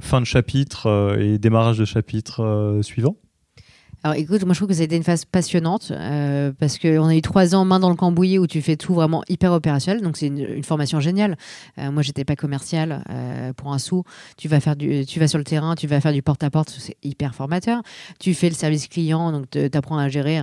[0.00, 3.16] fin de chapitre et démarrage de chapitre suivant?
[4.04, 7.06] Alors écoute, moi je trouve que ça a été une phase passionnante euh, parce qu'on
[7.06, 10.02] a eu trois ans main dans le cambouis où tu fais tout vraiment hyper opérationnel,
[10.02, 11.36] donc c'est une, formation géniale.
[11.78, 14.04] Euh, moi j'étais pas commercial euh, pour un sou.
[14.36, 16.50] Tu vas faire du, tu vas sur le terrain, tu vas faire du porte à
[16.50, 17.82] porte, c'est hyper formateur.
[18.20, 20.42] Tu fais le service client, donc tu apprends à gérer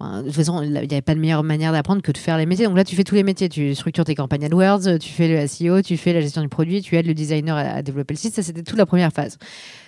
[0.00, 2.46] de toute façon, il n'y avait pas de meilleure manière d'apprendre que de faire les
[2.46, 2.66] métiers.
[2.66, 3.48] Donc là, tu fais tous les métiers.
[3.48, 6.82] Tu structures tes campagnes AdWords, tu fais le SEO, tu fais la gestion du produit,
[6.82, 8.34] tu aides le designer à, développer le site.
[8.34, 9.38] Ça, c'était toute la première phase.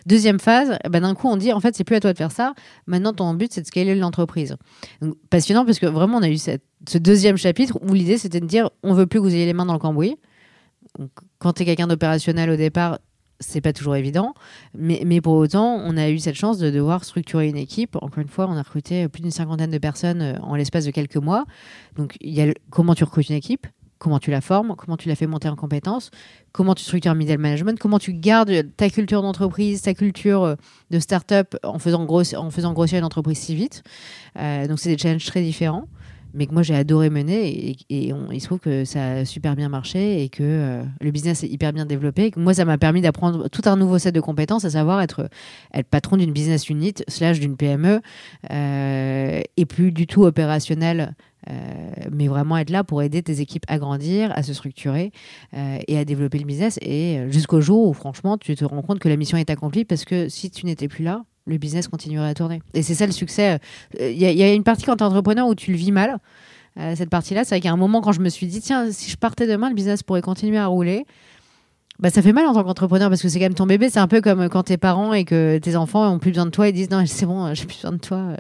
[0.07, 2.32] Deuxième phase, ben, d'un coup, on dit en fait, c'est plus à toi de faire
[2.32, 2.55] ça.
[2.86, 4.57] Maintenant, ton but, c'est de scaler l'entreprise.
[5.30, 8.70] passionnant parce que vraiment, on a eu ce deuxième chapitre où l'idée, c'était de dire
[8.82, 10.16] on veut plus que vous ayez les mains dans le cambouis.
[11.38, 12.98] quand tu es quelqu'un d'opérationnel au départ,
[13.40, 14.34] c'est pas toujours évident,
[14.74, 17.96] mais, mais, pour autant, on a eu cette chance de devoir structurer une équipe.
[17.96, 20.90] Encore une fois, on a recruté plus d'une cinquantaine de personnes euh, en l'espace de
[20.90, 21.46] quelques mois.
[21.96, 23.66] Donc, il y a comment tu recrutes une équipe,
[24.01, 26.11] comment tu la formes, comment tu la fais monter en compétences,
[26.51, 30.55] comment tu structures un middle management, comment tu gardes ta culture d'entreprise, ta culture euh,
[30.90, 33.84] de start-up en faisant, grossir une entreprise si vite.
[34.38, 35.86] Euh, donc, c'est des challenges très différents
[36.32, 39.68] mais que moi j'ai adoré mener et, il se trouve que ça a super bien
[39.68, 42.30] marché et que euh, le business est hyper bien développé.
[42.36, 45.28] moi, ça m'a permis d'apprendre tout un nouveau set de compétences, à savoir être,
[45.90, 48.01] patron d'une business unit slash d'une PME
[48.48, 51.16] et plus du tout opérationnel.
[51.49, 55.11] Euh, mais vraiment être là pour aider tes équipes à grandir, à se structurer
[55.55, 56.78] et à développer le business.
[56.82, 60.05] Et jusqu'au jour où, franchement, tu te rends compte que la mission est accomplie parce
[60.05, 62.62] que si tu n'étais plus là, le business continuerait à tourner.
[62.74, 63.59] Et c'est ça le succès.
[63.99, 66.18] Il y, a une partie quand tu es entrepreneur où tu le vis mal.
[66.78, 69.11] Euh, cette partie-là, c'est vrai a un moment quand je me suis dit, tiens, si
[69.11, 71.05] je partais demain, le business pourrait continuer à rouler.
[72.01, 73.90] Bah, ça fait mal en tant qu'entrepreneur parce que c'est quand même ton bébé.
[73.90, 76.51] C'est un peu comme quand tes parents et que tes enfants ont plus besoin de
[76.51, 78.36] toi et disent non, c'est bon, j'ai plus besoin de toi,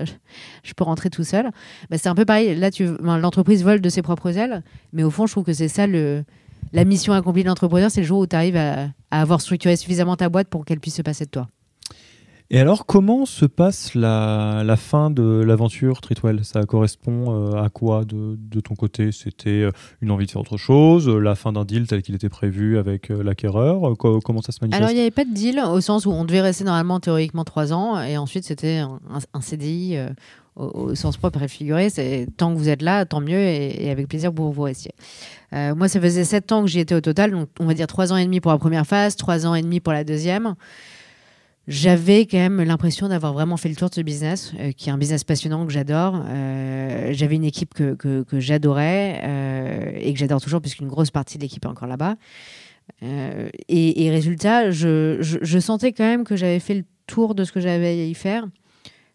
[0.62, 1.50] je, peux rentrer tout seul.
[1.90, 2.54] Bah, c'est un peu pareil.
[2.54, 4.62] Là, tu, l'entreprise vole de ses propres ailes,
[4.94, 6.24] mais au fond, je trouve que c'est ça le,
[6.72, 10.16] la mission accomplie de l'entrepreneur c'est le jour où tu arrives à avoir structuré suffisamment
[10.16, 11.48] ta boîte pour qu'elle puisse se passer de toi.
[12.52, 16.44] Et alors, comment se passe la, fin de l'aventure Tritwell?
[16.44, 19.12] Ça correspond euh, à quoi de, ton côté?
[19.12, 19.70] C'était euh,
[20.00, 23.12] une envie de faire autre chose La fin d'un deal tel qu'il était prévu avec
[23.12, 23.96] euh, l'acquéreur?
[23.96, 24.82] Comment ça se manifeste?
[24.82, 27.44] Alors, il n'y avait pas de deal au sens où on devait rester normalement théoriquement
[27.44, 29.98] trois ans et ensuite c'était un, CDI
[30.56, 31.88] au, sens propre et figuré.
[31.88, 34.92] C'est tant que vous êtes là, tant mieux et, avec plaisir pour vous restiez.
[35.52, 38.12] moi, ça faisait sept ans que j'y étais au total, donc on va dire trois
[38.12, 40.56] ans et demi pour la première phase, trois ans et demi pour la deuxième
[41.68, 44.92] j'avais quand même l'impression d'avoir vraiment fait le tour de ce business, euh, qui est
[44.92, 46.20] un business passionnant que j'adore.
[46.26, 51.42] Euh, j'avais une équipe que, j'adorais euh, et que j'adore toujours, puisqu'une grosse partie de
[51.42, 52.16] l'équipe est encore là-bas.
[53.68, 57.86] Et, résultat, je, sentais quand même que j'avais fait le tour de ce que j'avais
[57.86, 58.46] à y faire.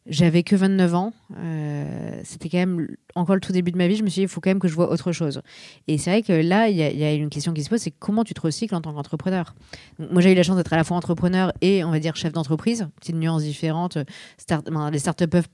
[0.08, 1.14] J'avais que 29 ans.
[1.38, 3.96] Euh, c'était quand même encore le tout début de ma vie.
[3.96, 5.42] Je me suis dit, il faut quand même que je vois autre chose.
[5.88, 8.24] Et c'est vrai que là, il y, a une question qui se pose c'est comment
[8.24, 9.56] tu te recycles en tant qu'entrepreneur?
[9.98, 12.34] Moi, j'ai eu la chance d'être à la fois entrepreneur et, on va dire, chef
[12.34, 12.88] d'entreprise.
[13.00, 13.98] Petite nuance différente.
[14.92, 15.48] Les start peuvent,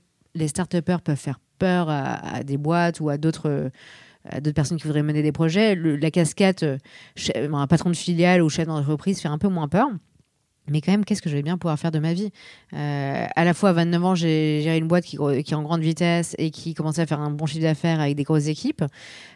[0.46, 3.70] start peuvent faire peur à, des boîtes ou à d'autres
[4.54, 5.74] personnes qui voudraient mener des projets.
[5.74, 6.10] la
[6.62, 6.78] euh,
[7.52, 9.88] un patron de filiale ou chef d'entreprise fait un peu moins peur.
[10.68, 12.30] Mais quand même, qu'est-ce que je vais bien pouvoir faire de ma vie?
[12.72, 15.80] Euh, À la fois, à 29 ans, j'ai géré une boîte qui, est en grande
[15.80, 18.84] vitesse et qui commençait à faire un bon chiffre d'affaires avec des grosses équipes.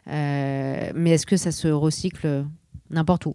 [0.09, 2.45] Euh, mais est-ce que ça se recycle
[2.91, 3.35] n'importe où?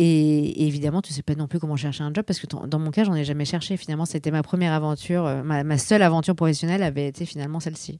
[0.00, 2.92] Et, évidemment, tu sais pas non plus comment chercher un job parce que dans mon
[2.92, 3.76] cas, j'en ai jamais cherché.
[3.76, 7.98] Finalement, c'était ma première aventure, euh, ma, seule aventure professionnelle avait été finalement celle-ci.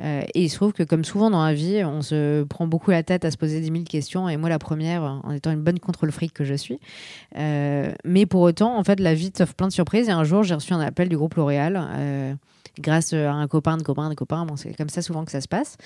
[0.00, 2.90] Euh, et il se trouve que, comme souvent dans la vie, on se prend beaucoup
[2.90, 4.28] la tête à se poser 10 000 questions.
[4.28, 6.80] Et moi, la première, en étant une bonne contrôle fric que je suis.
[7.38, 10.08] Euh, mais pour autant, en fait, la vie t'offre plein de surprises.
[10.08, 12.36] Et un jour, j'ai reçu un appel du groupe L'Oréal
[12.78, 15.40] grâce à un copain de copain de copain, bon, c'est comme ça souvent que ça
[15.40, 15.76] se passe,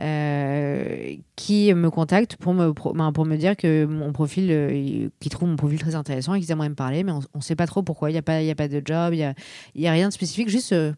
[0.00, 5.56] euh, qui me contacte pour me, ben, me dire que mon profil, euh, trouve mon
[5.56, 8.10] profil très intéressant et qu'ils aimeraient me parler, mais on ne sait pas trop pourquoi.
[8.10, 9.34] Il n'y a, pas, a pas de job, il
[9.74, 10.92] n'y a, a rien de spécifique, juste euh,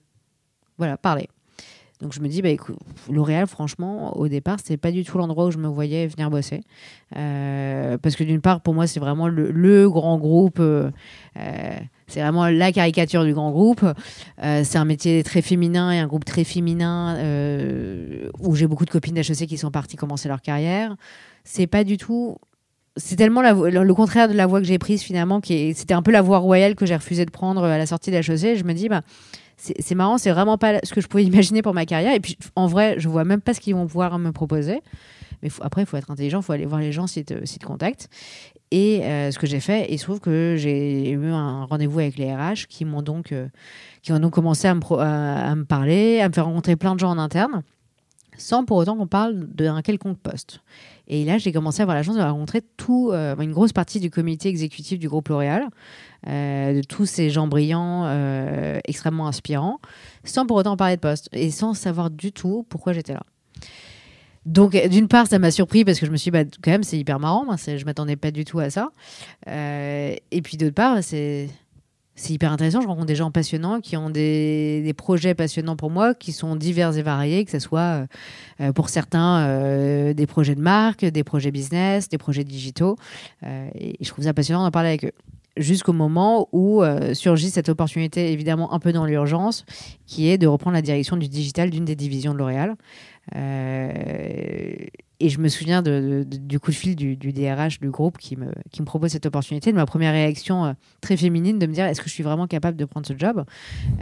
[0.77, 1.29] voilà, parler.
[2.01, 2.51] Donc je me dis, bah,
[3.11, 6.63] L'Oréal, franchement, au départ, c'est pas du tout l'endroit où je me voyais venir bosser.
[7.17, 10.61] Euh, parce que d'une part, pour moi, c'est vraiment le, grand groupe.
[10.61, 10.91] Euh,
[11.39, 11.77] euh,
[12.07, 13.85] c'est vraiment la caricature du grand groupe.
[14.41, 17.17] c'est un métier très féminin et un groupe très féminin
[18.39, 20.97] où j'ai beaucoup de copines d'HEC qui sont parties commencer leur carrière.
[21.45, 22.39] C'est pas du tout
[22.97, 26.11] c'est tellement le contraire de la voie que j'ai prise finalement, qui c'était un peu
[26.11, 28.57] la voie royale que j'ai refusé de prendre à la sortie d'HEC.
[28.57, 29.03] Je me dis, bah,
[29.59, 32.15] c'est marrant, c'est vraiment pas ce que je pouvais imaginer pour ma carrière.
[32.15, 34.81] Et puis, en vrai, je vois même pas ce qu'ils vont pouvoir me proposer.
[35.43, 37.67] Mais après, il faut être intelligent, il faut aller voir les gens s'ils te, te
[37.67, 38.09] contactent.
[38.71, 42.19] Et euh, ce que j'ai fait, il se trouve que j'ai eu un rendez-vous avec
[42.19, 43.49] les RH qui m'ont donc, euh,
[44.03, 47.19] qui ont donc commencé à me, parler, à me faire rencontrer plein de gens en
[47.19, 47.63] interne,
[48.37, 50.61] sans pour autant qu'on parle d'un quelconque poste.
[51.07, 54.11] Et là, j'ai commencé à avoir la chance de rencontrer tout, une grosse partie du
[54.11, 55.69] comité exécutif du groupe L'Oréal,
[56.27, 58.07] de tous ces gens brillants,
[58.85, 59.81] extrêmement inspirants,
[60.25, 63.23] sans pour autant parler de poste et sans savoir du tout pourquoi j'étais là.
[64.49, 66.83] Donc, d'une part, ça m'a surpris parce que je me suis dit, bah, quand même,
[66.83, 67.45] c'est hyper marrant.
[67.45, 68.91] Moi, je m'attendais pas du tout à ça.
[69.47, 71.49] Euh, et puis, d'autre part, c'est.
[72.29, 76.15] Hyper intéressant, je rencontre des gens passionnants qui ont des, des, projets passionnants pour moi,
[76.15, 78.07] qui sont divers et variés, que ce soit euh,
[78.61, 82.97] euh, pour certains des projets de marque, des projets business, des projets digitaux.
[83.45, 85.13] et je trouve ça passionnant d'en parler avec eux
[85.59, 86.83] jusqu'au moment où
[87.13, 89.65] surgit cette opportunité, évidemment un peu dans l'urgence,
[90.07, 92.77] qui est de reprendre la direction du digital d'une des divisions de L'Oréal.
[93.37, 93.93] Euh,
[95.21, 98.53] et je me souviens de, du coup de fil du, DRH du groupe qui me,
[98.71, 101.87] qui me propose cette opportunité, de ma première réaction euh, très féminine de me dire
[101.87, 103.45] est-ce que je suis vraiment capable de prendre ce job?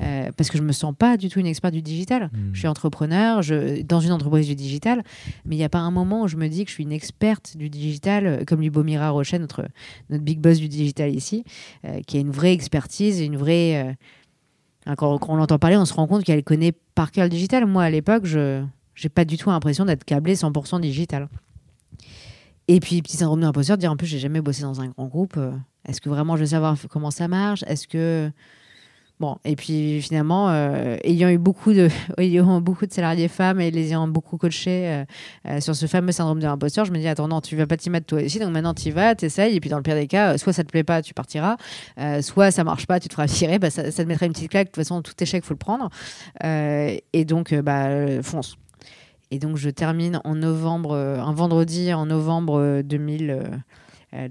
[0.02, 2.30] Euh, Parce que je me sens pas du tout une experte du digital.
[2.32, 2.50] Hmm.
[2.52, 5.02] Je suis entrepreneur je, dans une entreprise du digital,
[5.46, 6.92] mais il n'y a pas un moment où je me dis que je suis une
[6.92, 9.66] experte du digital, comme Lubomira Rochet, notre,
[10.10, 11.44] notre big boss du digital ici,
[12.06, 13.96] qui a une vraie expertise, une vraie.
[14.84, 17.64] quand, quand on l'entend parler, on se rend compte qu'elle connaît par cœur le digital.
[17.66, 18.62] Moi, à l'époque, je
[18.96, 21.28] j'ai pas du tout l'impression d'être câblé 100% digital.
[22.68, 25.36] Et puis, petit syndrome d'imposteur, dire en plus, j'ai jamais bossé dans un grand groupe.
[25.36, 25.52] Euh,
[25.86, 27.62] est-ce que vraiment je veux savoir comment ça marche?
[27.68, 28.30] Est-ce que
[29.18, 31.88] Bon, et puis finalement, euh, ayant eu beaucoup de,
[32.18, 35.04] ayant beaucoup de salariés femmes et les ayant beaucoup coachés
[35.48, 37.78] euh, sur ce fameux syndrome de l'imposteur, je me dis attends non, tu vas pas
[37.78, 39.94] t'y mettre toi aussi, donc maintenant tu y vas, t'essayes, et puis dans le pire
[39.94, 41.56] des cas, soit ça te plaît pas, tu partiras,
[42.20, 44.50] soit ça marche pas, tu te feras tirer, bah, ça, ça, te mettra une petite
[44.50, 44.66] claque.
[44.66, 45.88] De toute façon, tout échec faut le prendre,
[46.44, 48.58] et donc bah fonce.
[49.30, 53.62] Et donc je termine en novembre, un vendredi en novembre 2000.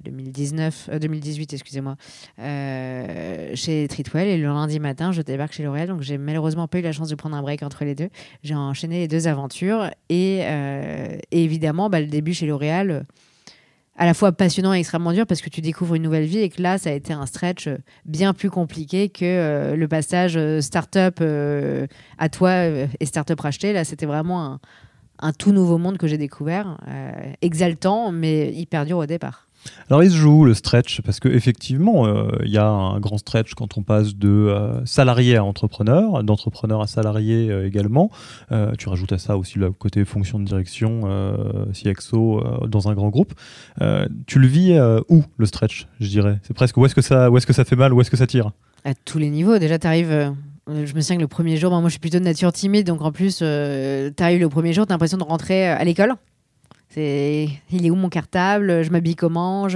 [0.04, 1.96] 2019, 2018, excusez-moi,
[2.40, 4.28] euh, chez Treatwell.
[4.28, 5.88] Et le lundi matin, je débarque chez L'Oréal.
[5.88, 8.10] Donc, j'ai malheureusement pas eu la chance de prendre un break entre les deux.
[8.44, 9.90] J'ai enchaîné les deux aventures.
[10.10, 13.02] Et, euh, évidemment, bah, le début chez L'Oréal, euh,
[13.96, 16.50] à la fois passionnant et extrêmement dur parce que tu découvres une nouvelle vie et
[16.50, 17.70] que là, ça a été un stretch
[18.06, 21.22] bien plus compliqué que le passage start-up
[22.18, 22.52] à toi
[23.00, 23.72] et start-up racheté.
[23.72, 24.60] Là, c'était vraiment un,
[25.20, 26.78] un, tout nouveau monde que j'ai découvert,
[27.42, 29.48] exaltant, mais hyper dur au départ.
[29.90, 33.54] Alors il se joue le stretch parce qu'effectivement, euh, il y a un grand stretch
[33.54, 38.10] quand on passe de euh, salarié à entrepreneur, d'entrepreneur à salarié euh, également.
[38.78, 41.02] tu rajoutes à ça aussi le côté fonction de direction,
[41.74, 43.34] CXO dans un grand groupe.
[44.28, 46.40] tu le vis où le stretch, je dirais?
[46.44, 48.18] C'est presque où est-ce que ça, où est-ce que ça fait mal, où est-ce que
[48.18, 48.52] ça tire?
[48.84, 49.58] À tous les niveaux.
[49.58, 50.34] Déjà, tu arrives
[50.68, 53.02] je me souviens que le premier jour, moi je suis plutôt de nature timide, donc
[53.02, 56.16] en plus, euh, tu arrives le premier jour, tu as l'impression de rentrer à l'école
[56.98, 58.84] il est où mon cartable?
[58.84, 59.68] Je m'habille comment?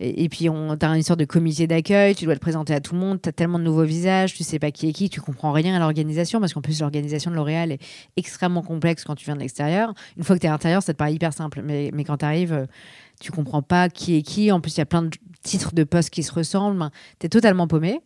[0.00, 2.94] Et, puis, on as une sorte de comité d'accueil, tu dois te présenter à tout
[2.94, 5.20] le monde, tu as tellement de nouveaux visages, tu sais pas qui est qui, tu
[5.20, 7.80] comprends rien à l'organisation, parce qu'en plus, l'organisation de L'Oréal est
[8.16, 9.94] extrêmement complexe quand tu viens de l'extérieur.
[10.16, 12.18] Une fois que tu es à l'intérieur, ça te paraît hyper simple, mais, mais quand
[12.18, 12.66] tu arrives,
[13.20, 14.52] tu comprends pas qui est qui.
[14.52, 15.10] En plus, il y a plein de
[15.42, 16.90] titres de postes qui se ressemblent.
[17.18, 18.00] Tu es totalement paumé.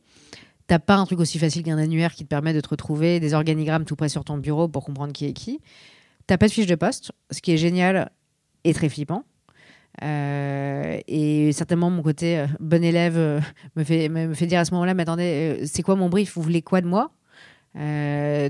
[0.67, 3.35] T'as pas un truc aussi facile qu'un annuaire qui te permet de te retrouver, des
[3.35, 5.61] organigrammes tout près sur ton bureau pour comprendre qui est qui.
[6.27, 8.11] T'as pas de fiche de poste, ce qui est génial
[8.65, 9.25] est très flippant.
[10.03, 13.41] Euh, et certainement mon côté euh, bon élève euh,
[13.77, 16.35] me, fait, me fait dire à ce moment-là, mais attendez, c'est quoi mon brief?
[16.35, 17.11] Vous voulez quoi de moi?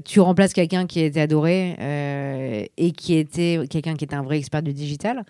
[0.04, 1.76] Tu remplaces quelqu'un qui était adoré
[2.76, 5.24] et qui était quelqu'un qui était un vrai expert du digital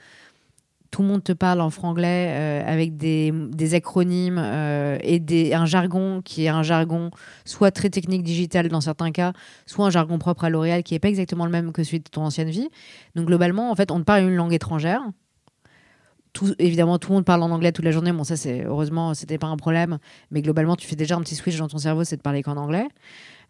[0.92, 3.32] tout le monde te parle en franglais euh, avec des,
[3.74, 7.10] acronymes euh, et des, un jargon qui est un jargon
[7.46, 9.32] soit très technique digital dans certains cas,
[9.64, 12.08] soit un jargon propre à L'Oréal qui n'est pas exactement le même que celui de
[12.10, 12.68] ton ancienne vie.
[13.14, 15.00] Donc globalement, en fait, on te parle une langue étrangère.
[16.34, 18.12] Tout, évidemment, tout le monde parle en anglais toute la journée.
[18.12, 19.98] Bon, ça, c'est heureusement, c'était pas un problème.
[20.30, 22.58] Mais globalement, tu fais déjà un petit switch dans ton cerveau, c'est de parler qu'en
[22.58, 22.86] anglais.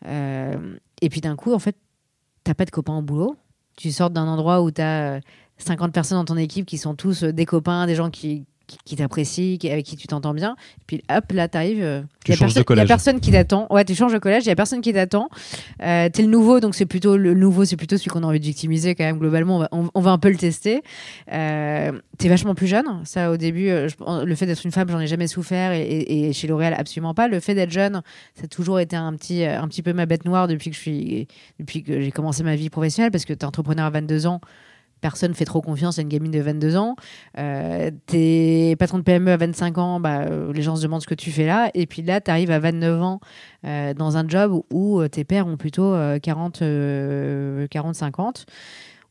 [0.07, 1.77] Euh, et puis d'un coup, en fait,
[2.45, 3.37] t'as pas de copains au boulot.
[3.77, 5.21] Tu sors d'un endroit où tu as
[5.63, 8.45] 50 personnes dans ton équipe qui sont tous euh, des copains, des gens qui,
[8.85, 10.57] qui, t'apprécient, avec qui tu t'entends bien.
[10.79, 11.79] Et puis hop, là, t'arrives.
[11.79, 12.35] Il euh, n'y
[12.81, 13.67] a, personne qui t'attend.
[13.71, 15.29] Ouais, tu changes de collège, il n'y a personne qui t'attend.
[15.83, 18.41] Euh, t'es le nouveau, donc c'est plutôt le nouveau, c'est plutôt celui qu'on a envie
[18.41, 19.67] de victimiser quand même, globalement.
[19.73, 20.83] On va, un peu le tester.
[21.33, 22.87] Euh, t'es vachement plus jeune.
[23.05, 25.73] Ça, au début, le fait d'être une femme, j'en ai jamais souffert.
[25.73, 27.29] Et, chez L'Oréal, absolument pas.
[27.29, 28.03] Le fait d'être jeune,
[28.35, 30.81] ça a toujours été un petit, un petit peu ma bête noire depuis que, je
[30.81, 34.27] suis, depuis que j'ai commencé ma vie professionnelle, parce que tu es entrepreneur à 22
[34.27, 34.41] ans
[35.03, 36.97] personne fait trop confiance à une gamine de 22 ans.
[37.37, 41.07] Euh, t'es patron de PME à 25 ans, bah, euh, les gens se demandent ce
[41.07, 41.71] que tu fais là.
[41.75, 43.21] Et puis là, tu arrives à 29 ans
[43.67, 46.63] euh, dans un job où, tes pères ont plutôt 40,
[47.69, 48.47] 40, 50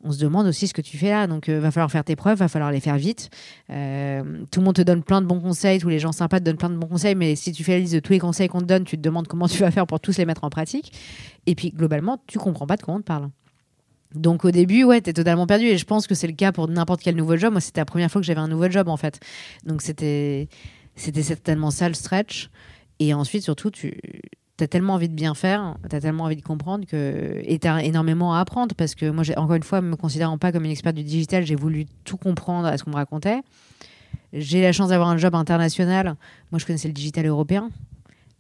[0.03, 1.27] on se demande aussi ce que tu fais là.
[1.27, 3.29] Donc, il va falloir faire tes preuves, va falloir les faire vite.
[3.67, 6.57] tout le monde te donne plein de bons conseils, tous les gens sympas te donnent
[6.57, 8.61] plein de bons conseils, mais si tu fais la liste de tous les conseils qu'on
[8.61, 10.91] te donne, tu te demandes comment tu vas faire pour tous les mettre en pratique.
[11.45, 13.29] Et puis, globalement, tu comprends pas de quoi on te parle.
[14.15, 15.65] Donc au début, ouais, t'es totalement perdu.
[15.65, 17.51] Et je pense que c'est le cas pour n'importe quel nouveau job.
[17.51, 19.19] Moi, c'était la première fois que j'avais un nouveau job, en fait.
[19.65, 20.49] Donc c'était,
[20.95, 22.49] c'était certainement ça le stretch.
[22.99, 23.93] Et ensuite, surtout, tu
[24.59, 27.67] as tellement envie de bien faire, tu as tellement envie de comprendre que et tu
[27.67, 30.71] as énormément à apprendre parce que moi, encore une fois, me considérant pas comme une
[30.71, 33.41] experte du digital, j'ai voulu tout comprendre à ce qu'on me racontait.
[34.33, 36.15] J'ai la chance d'avoir un job international.
[36.51, 37.69] Moi, je connaissais le digital européen.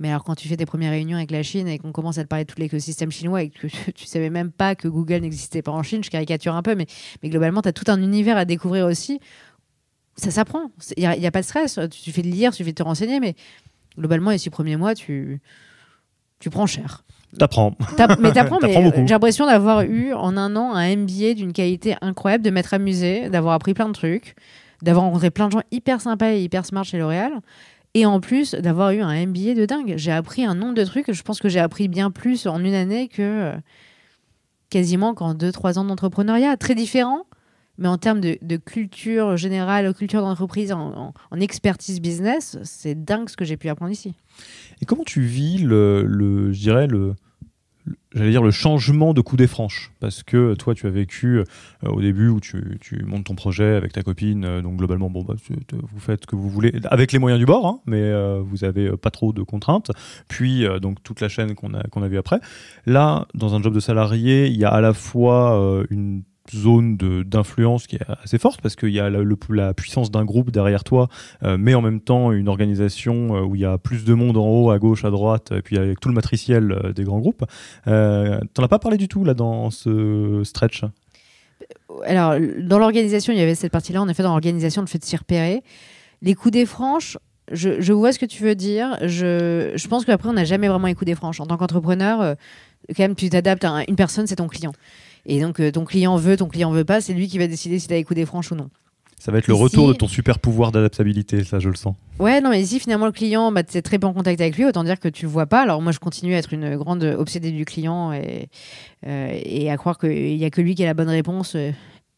[0.01, 2.23] Mais alors, quand tu fais tes premières réunions avec la Chine et qu'on commence à
[2.23, 5.61] te parler de tout l'écosystème chinois et que tu savais même pas que Google n'existait
[5.61, 6.87] pas en Chine, je caricature un peu, mais,
[7.21, 9.19] mais globalement, tu as tout un univers à découvrir aussi.
[10.15, 10.71] Ça s'apprend.
[10.97, 11.79] Il n'y a, a, pas de stress.
[11.91, 13.35] Tu fais de lire, tu fais de te renseigner, mais
[13.95, 15.39] globalement, les six premiers mois, tu,
[16.39, 17.03] tu prends cher.
[17.37, 17.75] T'apprends.
[18.19, 22.43] mais t'apprends, mais j'ai l'impression d'avoir eu en un an un MBA d'une qualité incroyable,
[22.43, 24.35] de m'être amusé, d'avoir appris plein de trucs,
[24.81, 27.33] d'avoir rencontré plein de gens hyper sympas et hyper smart chez L'Oréal.
[27.93, 29.95] Et en plus, d'avoir eu un MBA de dingue.
[29.97, 31.11] J'ai appris un nombre de trucs.
[31.11, 33.53] Je pense que j'ai appris bien plus en une année que euh,
[34.69, 36.55] quasiment qu'en deux, trois ans d'entrepreneuriat.
[36.55, 37.25] Très différent,
[37.77, 43.43] mais en termes de, culture générale, culture d'entreprise, en, expertise business, c'est dingue ce que
[43.43, 44.13] j'ai pu apprendre ici.
[44.81, 47.15] Et comment tu vis le, le je dirais, le,
[48.13, 49.91] j'allais dire le changement de des franches.
[49.99, 51.43] Parce que toi tu as vécu euh,
[51.83, 55.23] au début où tu, tu, montes ton projet avec ta copine euh, donc globalement bon
[55.23, 55.35] bah,
[55.71, 58.63] vous faites ce que vous voulez avec les moyens du bord hein, mais euh, vous
[58.63, 59.91] avez pas trop de contraintes.
[60.27, 62.39] Puis donc toute la chaîne qu'on a qu'on a vu après.
[62.85, 67.87] Là dans un job de salarié il y a à la fois une zone d'influence
[67.87, 69.19] qui est assez forte parce qu'il y a la,
[69.49, 71.07] la puissance d'un groupe derrière toi,
[71.43, 74.37] euh, mais en même temps une organisation euh, où il y a plus de monde
[74.37, 77.19] en haut, à gauche, à droite, et puis avec tout le matriciel euh, des grands
[77.19, 77.45] groupes.
[77.85, 80.83] T'en as pas parlé du tout là dans ce stretch?
[82.05, 85.05] Alors, dans l'organisation, il y avait cette partie-là, en effet, dans l'organisation, le fait de
[85.05, 85.61] s'y repérer.
[86.21, 87.17] Les coups des franches,
[87.51, 88.97] je, je, vois ce que tu veux dire.
[89.01, 91.39] Je, je pense qu'après, on n'a jamais vraiment écouté franches.
[91.39, 92.35] En tant qu'entrepreneur,
[92.89, 94.73] quand même, tu t'adaptes à une personne, c'est ton client.
[95.25, 97.79] Et donc, euh, ton client veut, ton client veut pas, c'est lui qui va décider
[97.79, 98.69] si tu as les coups des franches ou non.
[99.21, 101.95] Ça va être le retour de ton super pouvoir d'adaptabilité, ça je le sens.
[102.17, 104.57] Ouais, non, mais ici finalement le client, bah, tu es très peu en contact avec
[104.57, 105.61] lui, autant dire que tu le vois pas.
[105.61, 108.49] Alors moi je continue à être une grande obsédée du client et,
[109.05, 111.69] euh, et à croire qu'il n'y a que lui qui a la bonne réponse euh,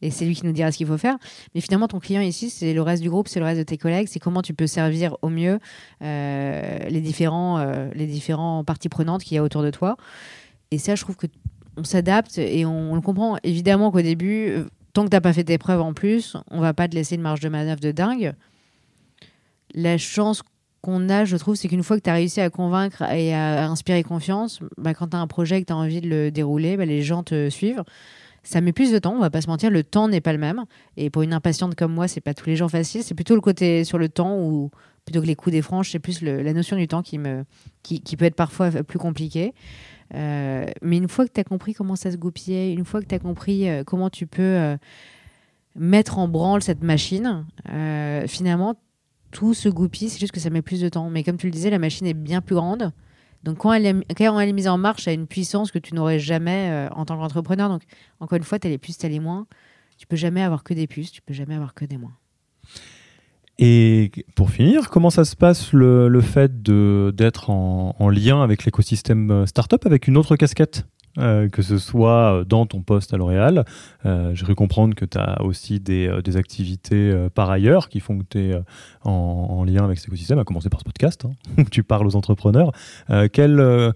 [0.01, 1.18] et c'est lui qui nous dira ce qu'il faut faire.
[1.54, 3.78] Mais finalement ton client ici, c'est le reste du groupe, c'est le reste de tes
[3.78, 5.60] collègues, c'est comment tu peux servir au mieux
[5.99, 9.97] les, différents, les différents parties prenantes qu'il y a autour de toi.
[10.72, 11.28] Et ça, je trouve que
[11.78, 13.38] on s'adapte et on, le comprend.
[13.43, 16.59] Évidemment qu'au début, euh, tant que tu n'as pas fait tes preuves en plus, on
[16.59, 18.34] va pas te laisser une marge de manœuvre de dingue.
[19.74, 20.43] La chance
[20.82, 23.65] qu'on a, je trouve, c'est qu'une fois que tu as réussi à convaincre et à
[23.65, 26.30] inspirer confiance, bah, quand tu as un projet et que tu as envie de le
[26.30, 27.84] dérouler, bah, les gens te suivent.
[28.43, 30.39] Ça met plus de temps, on va pas se mentir, le temps n'est pas le
[30.39, 30.65] même.
[30.97, 33.01] Et pour une impatiente comme moi, c'est pas tous les jours facile.
[33.01, 34.69] C'est plutôt le côté sur le temps ou
[35.05, 37.45] plutôt que les coups des franches, c'est plus la notion du temps qui, me,
[37.82, 39.53] qui, qui peut être parfois plus compliquée.
[40.16, 43.07] Euh, mais une fois que tu as compris comment ça se goupillait, une fois que
[43.07, 44.78] tu as compris euh, comment tu peux euh,
[45.76, 47.45] mettre en branle cette machine,
[48.28, 48.76] finalement,
[49.32, 51.09] tout se goupille, c'est juste que ça met plus de temps.
[51.09, 52.91] Mais comme tu le disais, la machine est bien plus grande.
[53.43, 55.80] Donc quand elle, est, quand elle est mise en marche, elle a une puissance que
[55.80, 57.70] tu n'aurais jamais en tant qu'entrepreneur.
[57.70, 57.82] Donc
[58.20, 59.47] encore une fois, tu as les plus, tu as les moins.
[59.97, 62.16] Tu peux jamais avoir que des plus, tu peux jamais avoir que des moins.
[63.60, 68.66] Et pour finir, comment ça se passe le, le fait d'être en, en, lien avec
[68.66, 70.86] l'écosystème euh, startup avec une autre casquette
[71.20, 73.66] euh, que ce soit dans ton poste à L'Oréal.
[74.06, 77.89] Euh, J'ai cru comprendre que tu as aussi des, euh, des activités euh, par ailleurs
[77.89, 78.56] qui font que tu es
[79.04, 82.08] en, en, lien avec cet écosystème, à commencer par ce podcast, hein, où tu parles
[82.08, 82.72] aux entrepreneurs.
[83.32, 83.93] quel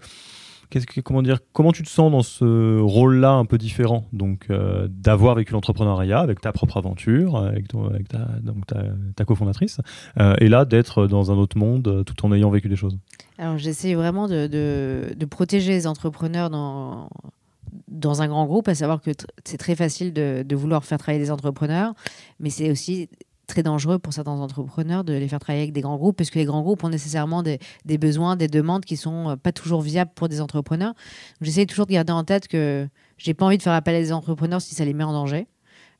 [1.04, 5.34] comment dire, comment tu te sens dans ce rôle-là un peu différent Donc, euh, d'avoir
[5.34, 9.80] vécu l'entrepreneuriat avec ta propre aventure, avec, ta, donc ta, cofondatrice,
[10.18, 12.98] euh, et là d'être dans un autre monde euh, tout en ayant vécu des choses?
[13.38, 19.10] Alors, j'essaie vraiment de, protéger les entrepreneurs dans un grand groupe, à savoir que
[19.44, 21.94] c'est très facile de, vouloir faire travailler des entrepreneurs,
[22.40, 23.08] mais c'est aussi
[23.48, 26.38] très dangereux pour certains entrepreneurs de les faire travailler avec des grands groupes, parce que
[26.38, 27.58] les grands groupes ont nécessairement des,
[27.98, 30.94] besoins, des demandes qui sont euh, pas toujours viables pour des entrepreneurs.
[31.40, 32.86] J'essaie toujours de garder en tête que
[33.16, 35.48] j'ai pas envie de faire appel à des entrepreneurs si ça les met en danger.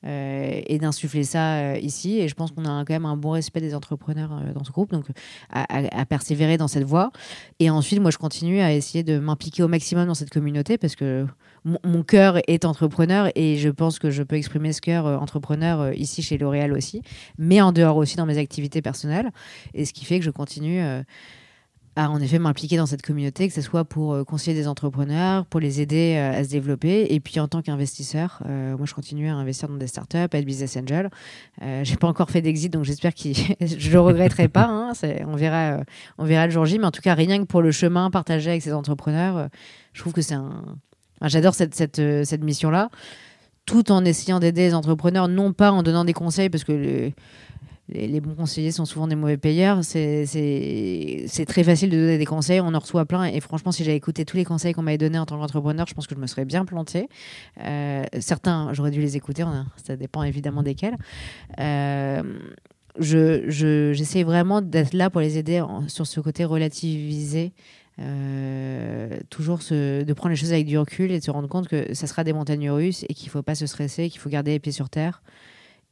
[0.06, 2.20] Euh, et d'insuffler ça euh, ici.
[2.20, 4.92] Et je pense qu'on a quand même un bon respect des entrepreneurs dans ce groupe,
[4.92, 5.06] donc
[5.50, 7.10] à, persévérer dans cette voie.
[7.58, 10.94] Et ensuite, moi, je continue à essayer de m'impliquer au maximum dans cette communauté parce
[10.94, 11.26] que
[11.64, 15.80] mon, cœur est entrepreneur et je pense que je peux exprimer ce cœur euh, entrepreneur
[15.80, 17.02] euh, ici chez L'Oréal aussi,
[17.36, 19.30] mais en dehors aussi dans mes activités personnelles.
[19.74, 21.02] Et ce qui fait que je continue euh,
[21.98, 25.58] à en effet m'impliquer dans cette communauté, que ce soit pour conseiller des entrepreneurs, pour
[25.58, 27.06] les aider à se développer.
[27.10, 30.44] Et puis en tant qu'investisseur, moi je continue à investir dans des startups, à être
[30.44, 31.10] business angel.
[31.62, 33.20] Euh, j'ai pas encore fait d'exit, donc j'espère que
[33.60, 34.66] je le regretterai pas.
[34.66, 34.92] Hein.
[35.26, 35.82] on, verra,
[36.18, 36.78] on verra le jour J.
[36.78, 39.48] Mais en tout cas, rien que pour le chemin partagé avec ces entrepreneurs,
[39.92, 40.78] je trouve que c'est un,
[41.22, 42.90] J'adore cette, cette, euh, cette mission-là.
[43.66, 47.10] tout en essayant d'aider les entrepreneurs, non pas en donnant des conseils, parce que
[47.88, 49.82] les, bons conseillers sont souvent des mauvais payeurs.
[49.82, 50.26] C'est
[51.46, 53.24] très facile de donner des conseils, on en reçoit plein.
[53.24, 55.94] Et franchement, si j'avais écouté tous les conseils qu'on m'avait donnés en tant qu'entrepreneur, je
[55.94, 57.08] pense que je me serais bien planté.
[57.64, 59.44] Euh, certains, j'aurais dû les écouter,
[59.84, 60.96] ça dépend évidemment desquels.
[61.60, 62.22] Euh,
[62.98, 67.52] j'essaie vraiment d'être là pour les aider sur ce côté relativisé
[68.00, 71.94] euh, toujours de prendre les choses avec du recul et de se rendre compte que
[71.94, 74.52] ça sera des montagnes russes et qu'il ne faut pas se stresser, qu'il faut garder
[74.52, 75.22] les pieds sur terre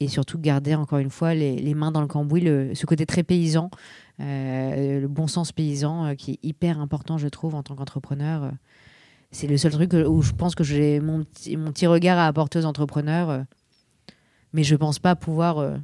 [0.01, 3.71] et surtout garder encore une fois les, mains dans le cambouis, ce côté très paysan,
[4.21, 8.53] euh, le bon sens paysan euh, qui est hyper important je trouve en tant qu'entrepreneur.
[9.31, 12.65] C'est le seul truc où je pense que j'ai mon, petit regard à apporter aux
[12.65, 13.45] entrepreneurs
[14.57, 15.77] mais je ne pense pas pouvoir euh,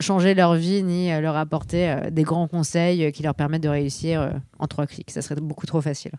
[0.00, 3.68] changer leur vie ni euh, leur apporter euh, des grands conseils qui leur permettent de
[3.68, 5.10] réussir en trois clics.
[5.10, 6.12] Ça serait beaucoup trop facile.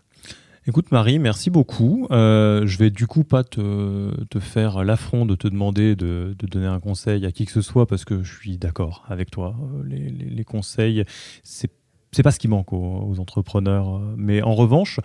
[0.66, 2.06] Écoute Marie, merci beaucoup.
[2.10, 4.10] je vais du coup pas te,
[4.40, 8.04] faire l'affront de te demander de, donner un conseil à qui que ce soit parce
[8.04, 9.54] que je suis d'accord avec toi.
[9.84, 11.04] Les, les, conseils,
[11.44, 11.70] c'est
[12.16, 14.00] c'est pas ce qui manque aux, entrepreneurs.
[14.16, 15.00] Mais en revanche,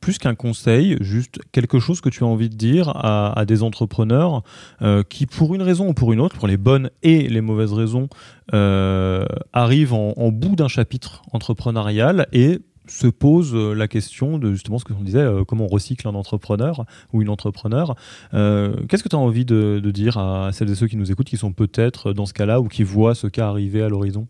[0.00, 4.42] plus qu'un conseil, juste quelque chose que tu as envie de dire à, des entrepreneurs
[4.80, 7.72] euh, qui, pour une raison ou pour une autre, pour les bonnes et les mauvaises
[7.72, 8.08] raisons,
[8.54, 12.60] euh, arrivent en, bout d'un chapitre entrepreneurial et
[12.92, 16.14] se posent la question de justement ce que on disait, euh, comment on recycle un
[16.14, 17.94] entrepreneur ou une entrepreneur.
[18.32, 21.36] Qu'est-ce que tu as envie de, dire à celles et ceux qui nous écoutent, qui
[21.36, 24.26] sont peut-être dans ce cas-là ou qui voient ce cas arriver à l'horizon?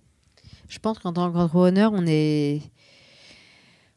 [0.69, 2.63] Je pense qu'en tant qu'entrepreneur, on est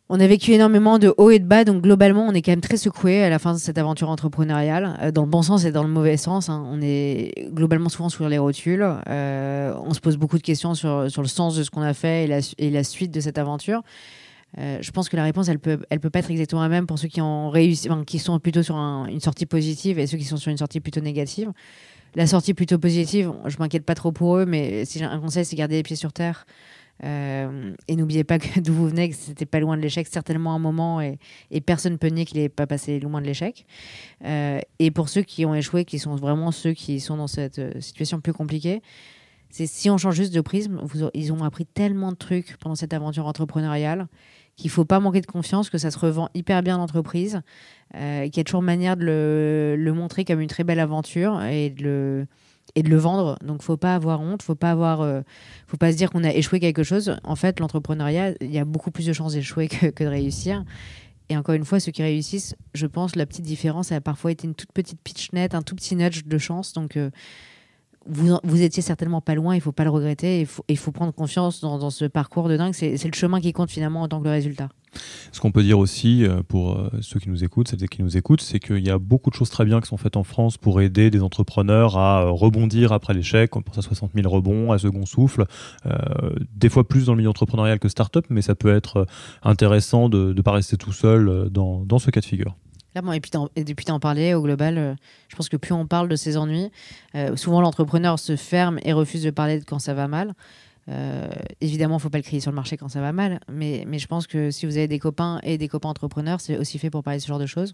[0.07, 2.61] on a vécu énormément de hauts et de bas, donc globalement, on est quand même
[2.61, 5.71] très secoué à la fin de cette aventure entrepreneuriale, euh, dans le bon sens et
[5.71, 6.47] dans le mauvais sens.
[6.47, 6.63] Hein.
[6.69, 8.85] On est globalement souvent sur les rotules.
[9.09, 11.95] Euh, on se pose beaucoup de questions sur, sur le sens de ce qu'on a
[11.95, 13.81] fait et la, et la, suite de cette aventure.
[14.57, 16.87] Euh, je pense que la réponse, elle peut, elle peut pas être exactement la même
[16.87, 20.23] pour ceux qui ont réussi, qui sont plutôt sur une sortie positive et ceux qui
[20.23, 21.51] sont sur une sortie plutôt négative.
[22.15, 25.43] La sortie plutôt positive, je m'inquiète pas trop pour eux, mais si j'ai un conseil,
[25.43, 26.45] c'est garder les pieds sur terre.
[27.03, 30.59] Euh, et n'oubliez pas d'où vous venez, que c'était pas loin de l'échec, certainement un
[30.59, 31.19] moment, et,
[31.51, 33.65] et personne peut nier qu'il n'est pas passé loin de l'échec.
[34.23, 37.59] Euh, et pour ceux qui ont échoué, qui sont vraiment ceux qui sont dans cette
[37.81, 38.81] situation plus compliquée,
[39.49, 40.81] c'est si on change juste de prisme,
[41.13, 44.07] ils ont appris tellement de trucs pendant cette aventure entrepreneuriale
[44.55, 47.41] qu'il faut pas manquer de confiance, que ça se revend hyper bien l'entreprise,
[47.93, 51.69] qu'il y a toujours manière de le, le, montrer comme une très belle aventure et
[51.69, 52.27] de le
[52.73, 53.37] et de le vendre.
[53.43, 55.21] Donc, faut pas avoir honte, faut pas avoir, euh,
[55.67, 57.15] faut pas se dire qu'on a échoué quelque chose.
[57.23, 60.63] En fait, l'entrepreneuriat, il y a beaucoup plus de chances d'échouer que, de réussir.
[61.29, 64.47] Et encore une fois, ceux qui réussissent, je pense, la petite différence a parfois été
[64.47, 66.73] une toute petite pitch net, un tout petit nudge de chance.
[66.73, 67.09] Donc, euh,
[68.07, 70.91] vous, vous étiez certainement pas loin, il faut pas le regretter, il faut, il faut
[70.91, 72.73] prendre confiance dans, ce parcours de dingue.
[72.73, 74.69] C'est le chemin qui compte finalement en tant que le résultat.
[75.31, 78.15] Ce qu'on peut dire aussi euh, pour euh, ceux qui nous écoutent, celles qui nous
[78.15, 80.57] écoutent, c'est qu'il y a beaucoup de choses très bien qui sont faites en France
[80.57, 83.55] pour aider des entrepreneurs à euh, rebondir après l'échec.
[83.55, 85.45] On pense à 60 000 rebonds, à second souffle,
[86.55, 89.05] des fois plus dans le milieu entrepreneurial que start-up, mais ça peut être
[89.43, 92.55] intéressant de ne pas rester tout seul dans ce cas de figure.
[93.13, 94.95] Et puis, depuis t'en parler au global,
[95.27, 96.71] je pense que plus on parle de ses ennuis,
[97.35, 100.33] souvent l'entrepreneur se ferme et refuse de parler de quand ça va mal.
[100.87, 101.27] Euh,
[101.61, 103.85] évidemment, il ne faut pas le crier sur le marché quand ça va mal, mais,
[103.97, 106.89] je pense que si vous avez des copains et des copains entrepreneurs, c'est aussi fait
[106.89, 107.73] pour parler de ce genre de choses.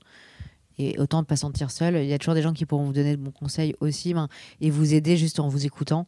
[0.78, 1.98] Et autant ne pas sentir seul.
[1.98, 4.30] Il y a toujours des gens qui pourront vous donner de bons conseils aussi ben,
[4.62, 6.08] et vous aider juste en vous écoutant.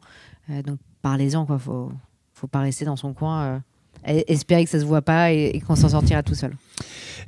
[0.50, 1.92] Euh, donc parlez-en, il faut,
[2.34, 3.62] faut pas rester dans son coin.
[4.08, 6.52] Euh, espérer que ça se voit pas et, qu'on s'en sortira tout seul.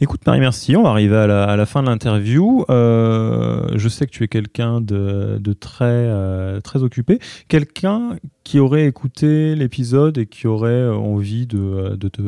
[0.02, 0.76] Écoute Marie, merci.
[0.76, 2.66] On va arriver à la, fin de l'interview.
[2.70, 7.20] Euh, je sais que tu es quelqu'un de, très, euh, très occupé.
[7.48, 12.22] Quelqu'un qui aurait écouté l'épisode et qui aurait envie de, te,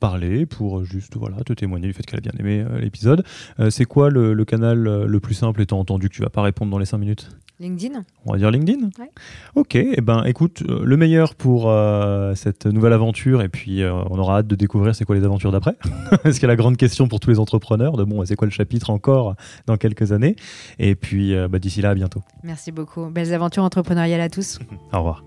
[0.00, 3.24] parler pour juste voilà, te témoigner du fait qu'elle a bien aimé euh, l'épisode.
[3.70, 6.78] c'est quoi le, canal le plus simple étant entendu que tu vas pas répondre dans
[6.78, 7.28] les 5 minutes?
[7.58, 8.90] LinkedIn On va dire LinkedIn
[9.54, 13.82] Ok, et eh ben écoute, euh, le meilleur pour euh, cette nouvelle aventure, et puis
[13.82, 15.74] euh, on aura hâte de découvrir c'est quoi les aventures d'après.
[16.22, 18.46] Parce qu'il y a la grande question pour tous les entrepreneurs de bon, c'est quoi
[18.46, 19.36] le chapitre encore
[19.66, 20.36] dans quelques années?
[20.78, 22.22] Et puis bah, d'ici là, à bientôt.
[22.42, 23.06] Merci beaucoup.
[23.06, 24.58] Belles aventures entrepreneuriales à tous.
[24.92, 25.24] Au revoir.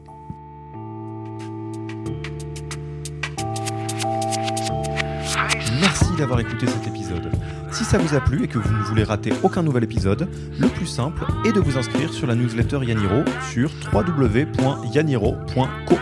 [5.81, 7.31] Merci d'avoir écouté cet épisode.
[7.71, 10.27] Si ça vous a plu et que vous ne voulez rater aucun nouvel épisode,
[10.59, 15.95] le plus simple est de vous inscrire sur la newsletter Yaniro sur www.yaniro.co.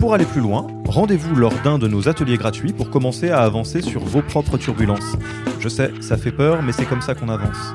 [0.00, 3.80] Pour aller plus loin, rendez-vous lors d'un de nos ateliers gratuits pour commencer à avancer
[3.80, 5.16] sur vos propres turbulences.
[5.60, 7.74] Je sais, ça fait peur, mais c'est comme ça qu'on avance.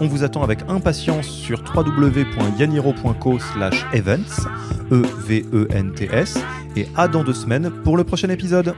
[0.00, 4.48] On vous attend avec impatience sur www.yaniro.co/events,
[4.90, 6.38] E-V-E-N-T-S,
[6.76, 8.74] et à dans deux semaines pour le prochain épisode.